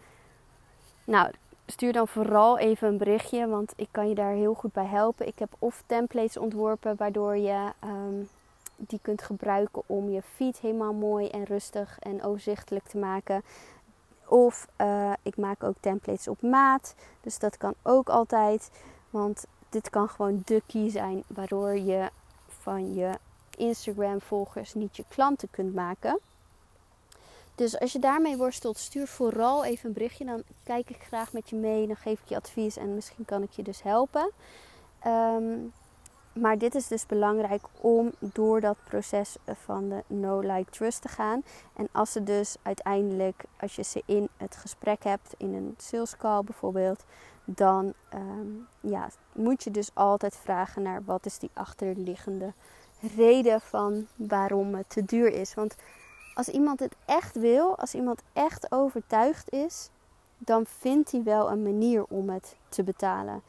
Nou, 1.03 1.31
stuur 1.65 1.93
dan 1.93 2.07
vooral 2.07 2.57
even 2.57 2.87
een 2.87 2.97
berichtje, 2.97 3.47
want 3.47 3.73
ik 3.75 3.87
kan 3.91 4.09
je 4.09 4.15
daar 4.15 4.33
heel 4.33 4.53
goed 4.53 4.73
bij 4.73 4.85
helpen. 4.85 5.27
Ik 5.27 5.39
heb 5.39 5.49
of 5.59 5.83
templates 5.85 6.37
ontworpen 6.37 6.95
waardoor 6.97 7.37
je 7.37 7.71
um, 7.83 8.29
die 8.75 8.99
kunt 9.01 9.21
gebruiken 9.21 9.83
om 9.85 10.09
je 10.09 10.21
feed 10.21 10.57
helemaal 10.57 10.93
mooi 10.93 11.27
en 11.27 11.43
rustig 11.43 11.99
en 11.99 12.23
overzichtelijk 12.23 12.87
te 12.87 12.97
maken. 12.97 13.43
Of 14.27 14.67
uh, 14.81 15.13
ik 15.21 15.37
maak 15.37 15.63
ook 15.63 15.75
templates 15.79 16.27
op 16.27 16.41
maat. 16.41 16.95
Dus 17.21 17.39
dat 17.39 17.57
kan 17.57 17.73
ook 17.81 18.09
altijd. 18.09 18.69
Want 19.09 19.45
dit 19.69 19.89
kan 19.89 20.09
gewoon 20.09 20.41
de 20.45 20.61
key 20.67 20.89
zijn 20.89 21.23
waardoor 21.27 21.75
je 21.75 22.09
van 22.47 22.93
je 22.93 23.11
Instagram 23.57 24.21
volgers 24.21 24.73
niet 24.73 24.97
je 24.97 25.05
klanten 25.07 25.49
kunt 25.51 25.73
maken. 25.73 26.19
Dus 27.55 27.79
als 27.79 27.91
je 27.91 27.99
daarmee 27.99 28.37
worstelt, 28.37 28.77
stuur 28.77 29.07
vooral 29.07 29.65
even 29.65 29.87
een 29.87 29.93
berichtje. 29.93 30.25
Dan 30.25 30.43
kijk 30.63 30.89
ik 30.89 31.03
graag 31.03 31.33
met 31.33 31.49
je 31.49 31.55
mee. 31.55 31.87
Dan 31.87 31.95
geef 31.95 32.21
ik 32.21 32.29
je 32.29 32.35
advies 32.35 32.77
en 32.77 32.95
misschien 32.95 33.25
kan 33.25 33.43
ik 33.43 33.51
je 33.51 33.63
dus 33.63 33.83
helpen. 33.83 34.31
Um, 35.07 35.73
maar 36.33 36.57
dit 36.57 36.75
is 36.75 36.87
dus 36.87 37.05
belangrijk 37.05 37.61
om 37.81 38.11
door 38.19 38.61
dat 38.61 38.77
proces 38.83 39.35
van 39.45 39.89
de 39.89 40.03
no 40.07 40.39
like 40.39 40.71
trust 40.71 41.01
te 41.01 41.07
gaan. 41.07 41.43
En 41.75 41.87
als 41.91 42.11
ze 42.11 42.23
dus 42.23 42.55
uiteindelijk, 42.61 43.43
als 43.59 43.75
je 43.75 43.83
ze 43.83 44.03
in 44.05 44.29
het 44.37 44.55
gesprek 44.55 45.03
hebt, 45.03 45.33
in 45.37 45.53
een 45.53 45.75
sales 45.77 46.17
call 46.17 46.43
bijvoorbeeld, 46.43 47.03
dan 47.45 47.93
um, 48.13 48.67
ja, 48.79 49.09
moet 49.31 49.63
je 49.63 49.71
dus 49.71 49.89
altijd 49.93 50.35
vragen 50.35 50.81
naar 50.81 51.03
wat 51.05 51.25
is 51.25 51.39
die 51.39 51.49
achterliggende 51.53 52.53
reden 53.15 53.61
van 53.61 54.07
waarom 54.15 54.75
het 54.75 54.89
te 54.89 55.05
duur 55.05 55.33
is. 55.33 55.53
Want 55.53 55.75
als 56.33 56.47
iemand 56.47 56.79
het 56.79 56.95
echt 57.05 57.35
wil, 57.35 57.77
als 57.77 57.93
iemand 57.93 58.21
echt 58.33 58.71
overtuigd 58.71 59.51
is, 59.51 59.89
dan 60.37 60.65
vindt 60.65 61.11
hij 61.11 61.23
wel 61.23 61.51
een 61.51 61.63
manier 61.63 62.03
om 62.03 62.29
het 62.29 62.55
te 62.69 62.83
betalen 62.83 63.41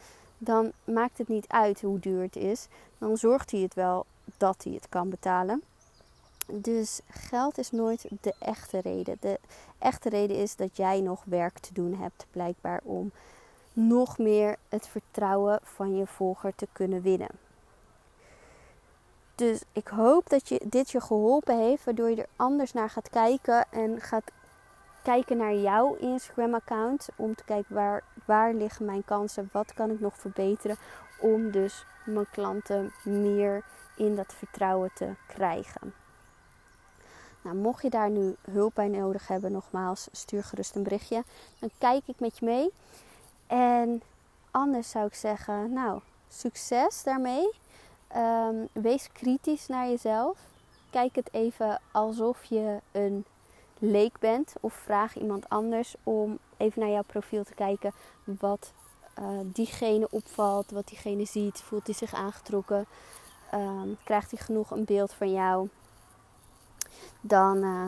dan 0.45 0.73
maakt 0.85 1.19
het 1.19 1.29
niet 1.29 1.49
uit 1.49 1.81
hoe 1.81 1.99
duur 1.99 2.23
het 2.23 2.37
is. 2.37 2.67
Dan 2.99 3.17
zorgt 3.17 3.51
hij 3.51 3.61
het 3.61 3.75
wel 3.75 4.07
dat 4.37 4.65
hij 4.65 4.73
het 4.73 4.89
kan 4.89 5.11
betalen. 5.11 5.63
Dus 6.47 7.01
geld 7.09 7.59
is 7.59 7.71
nooit 7.71 8.07
de 8.21 8.35
echte 8.39 8.79
reden. 8.79 9.17
De 9.21 9.39
echte 9.79 10.09
reden 10.09 10.37
is 10.37 10.57
dat 10.57 10.77
jij 10.77 11.01
nog 11.01 11.23
werk 11.25 11.59
te 11.59 11.73
doen 11.73 11.95
hebt, 11.95 12.27
blijkbaar 12.31 12.81
om 12.83 13.11
nog 13.73 14.19
meer 14.19 14.57
het 14.69 14.89
vertrouwen 14.89 15.59
van 15.63 15.97
je 15.97 16.07
volger 16.07 16.55
te 16.55 16.67
kunnen 16.73 17.03
winnen. 17.03 17.31
Dus 19.35 19.63
ik 19.73 19.89
hoop 19.89 20.29
dat 20.29 20.49
je, 20.49 20.61
dit 20.65 20.91
je 20.91 21.01
geholpen 21.01 21.59
heeft, 21.59 21.85
waardoor 21.85 22.11
je 22.11 22.17
er 22.17 22.29
anders 22.37 22.73
naar 22.73 22.91
gaat 22.91 23.11
kijken 23.11 23.67
en 23.71 24.01
gaat 24.01 24.31
kijken 25.03 25.37
naar 25.37 25.55
jouw 25.55 25.95
Instagram-account. 25.95 27.09
Om 27.17 27.35
te 27.35 27.45
kijken 27.45 27.75
waar, 27.75 28.05
waar 28.25 28.55
liggen 28.55 28.85
mijn 28.85 29.05
kansen, 29.05 29.49
wat 29.53 29.75
kan 29.75 29.91
ik 29.91 30.01
nog 30.01 30.19
verbeteren. 30.19 30.77
Om 31.21 31.51
dus 31.51 31.85
mijn 32.05 32.31
klanten 32.31 32.93
meer 33.03 33.65
in 33.97 34.17
dat 34.17 34.35
vertrouwen 34.35 34.91
te 34.95 35.15
krijgen. 35.27 35.95
Nou, 37.43 37.57
mocht 37.57 37.83
je 37.83 37.91
daar 37.91 38.11
nu 38.11 38.37
hulp 38.51 38.75
bij 38.75 38.89
nodig 38.89 39.29
hebben, 39.29 39.53
nogmaals, 39.53 40.09
stuur 40.13 40.45
gerust 40.45 40.75
een 40.75 40.83
berichtje. 40.83 41.25
Dan 41.59 41.71
kijk 41.79 42.03
ik 42.07 42.21
met 42.21 42.39
je 42.39 42.45
mee. 42.45 42.73
En 43.47 44.03
anders 44.51 44.91
zou 44.91 45.07
ik 45.07 45.15
zeggen, 45.15 45.73
nou, 45.73 46.01
succes 46.29 47.03
daarmee. 47.03 47.53
Ehm, 48.09 48.57
wees 48.73 49.13
kritisch 49.13 49.67
naar 49.67 49.89
jezelf. 49.89 50.39
Kijk 50.91 51.15
het 51.15 51.33
even 51.33 51.81
alsof 51.93 52.45
je 52.45 52.79
een 52.93 53.25
leek 53.79 54.19
bent. 54.19 54.55
Of 54.61 54.75
vraag 54.75 55.17
iemand 55.17 55.49
anders 55.49 55.95
om 56.03 56.39
even 56.57 56.81
naar 56.81 56.91
jouw 56.91 57.03
profiel 57.03 57.45
te 57.45 57.55
kijken 57.55 57.93
wat 58.25 58.73
uh, 59.19 59.27
diegene 59.43 60.09
opvalt, 60.11 60.71
wat 60.71 60.89
diegene 60.89 61.25
ziet, 61.25 61.61
voelt 61.61 61.87
hij 61.87 61.95
zich 61.95 62.15
aangetrokken, 62.15 62.87
ehm, 63.51 63.89
krijgt 64.05 64.31
hij 64.31 64.41
genoeg 64.41 64.71
een 64.71 64.85
beeld 64.85 65.13
van 65.13 65.33
jou, 65.33 65.69
dan 67.21 67.57
uh, 67.57 67.87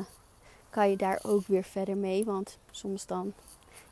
kan 0.70 0.90
je 0.90 0.96
daar 0.96 1.20
ook 1.22 1.46
weer 1.46 1.64
verder 1.64 1.96
mee. 1.96 2.24
Want 2.24 2.58
soms 2.70 3.06
dan 3.06 3.32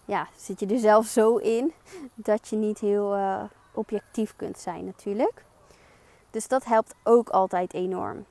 ja, 0.05 0.29
zit 0.37 0.61
je 0.61 0.67
er 0.67 0.79
zelf 0.79 1.07
zo 1.07 1.37
in 1.37 1.73
dat 2.15 2.49
je 2.49 2.57
niet 2.57 2.79
heel 2.79 3.17
uh, 3.17 3.43
objectief 3.73 4.37
kunt 4.37 4.59
zijn 4.59 4.85
natuurlijk. 4.85 5.45
Dus 6.31 6.49
dat 6.49 6.65
helpt 6.65 6.95
ook 7.03 7.29
altijd 7.29 7.75
enorm. 7.75 8.25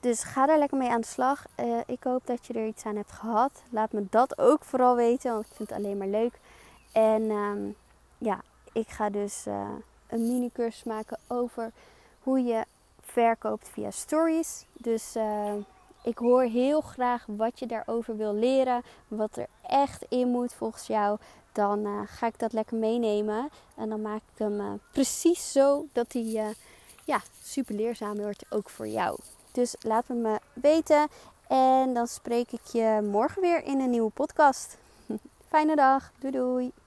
Dus 0.00 0.22
ga 0.22 0.46
daar 0.46 0.58
lekker 0.58 0.78
mee 0.78 0.90
aan 0.90 1.00
de 1.00 1.06
slag. 1.06 1.44
Uh, 1.56 1.78
ik 1.86 2.02
hoop 2.02 2.26
dat 2.26 2.46
je 2.46 2.52
er 2.52 2.66
iets 2.66 2.84
aan 2.84 2.96
hebt 2.96 3.12
gehad. 3.12 3.62
Laat 3.70 3.92
me 3.92 4.06
dat 4.10 4.38
ook 4.38 4.64
vooral 4.64 4.96
weten, 4.96 5.32
want 5.32 5.46
ik 5.46 5.54
vind 5.54 5.68
het 5.68 5.78
alleen 5.78 5.98
maar 5.98 6.06
leuk. 6.08 6.38
En 6.92 7.30
um, 7.30 7.76
ja, 8.18 8.40
ik 8.72 8.88
ga 8.88 9.10
dus 9.10 9.46
uh, 9.46 9.68
een 10.06 10.26
mini 10.26 10.50
cursus 10.52 10.84
maken 10.84 11.18
over 11.26 11.72
hoe 12.22 12.42
je 12.42 12.64
verkoopt 13.00 13.68
via 13.68 13.90
stories. 13.90 14.64
Dus 14.72 15.16
uh, 15.16 15.52
ik 16.02 16.18
hoor 16.18 16.42
heel 16.42 16.80
graag 16.80 17.24
wat 17.26 17.58
je 17.58 17.66
daarover 17.66 18.16
wil 18.16 18.34
leren, 18.34 18.82
wat 19.08 19.36
er 19.36 19.46
echt 19.62 20.04
in 20.08 20.28
moet 20.28 20.52
volgens 20.52 20.86
jou. 20.86 21.18
Dan 21.52 22.06
ga 22.08 22.26
ik 22.26 22.38
dat 22.38 22.52
lekker 22.52 22.76
meenemen 22.76 23.48
en 23.76 23.88
dan 23.88 24.02
maak 24.02 24.20
ik 24.32 24.38
hem 24.38 24.80
precies 24.92 25.52
zo 25.52 25.86
dat 25.92 26.12
hij 26.12 26.54
ja, 27.04 27.20
super 27.42 27.74
leerzaam 27.74 28.16
wordt, 28.16 28.44
ook 28.50 28.70
voor 28.70 28.88
jou. 28.88 29.18
Dus 29.52 29.74
laat 29.80 30.08
me 30.08 30.14
me 30.14 30.38
weten 30.52 31.08
en 31.48 31.94
dan 31.94 32.06
spreek 32.06 32.52
ik 32.52 32.64
je 32.64 33.08
morgen 33.10 33.42
weer 33.42 33.64
in 33.64 33.80
een 33.80 33.90
nieuwe 33.90 34.10
podcast. 34.10 34.76
Fijne 35.50 35.76
dag, 35.76 36.12
doei 36.18 36.32
doei! 36.32 36.79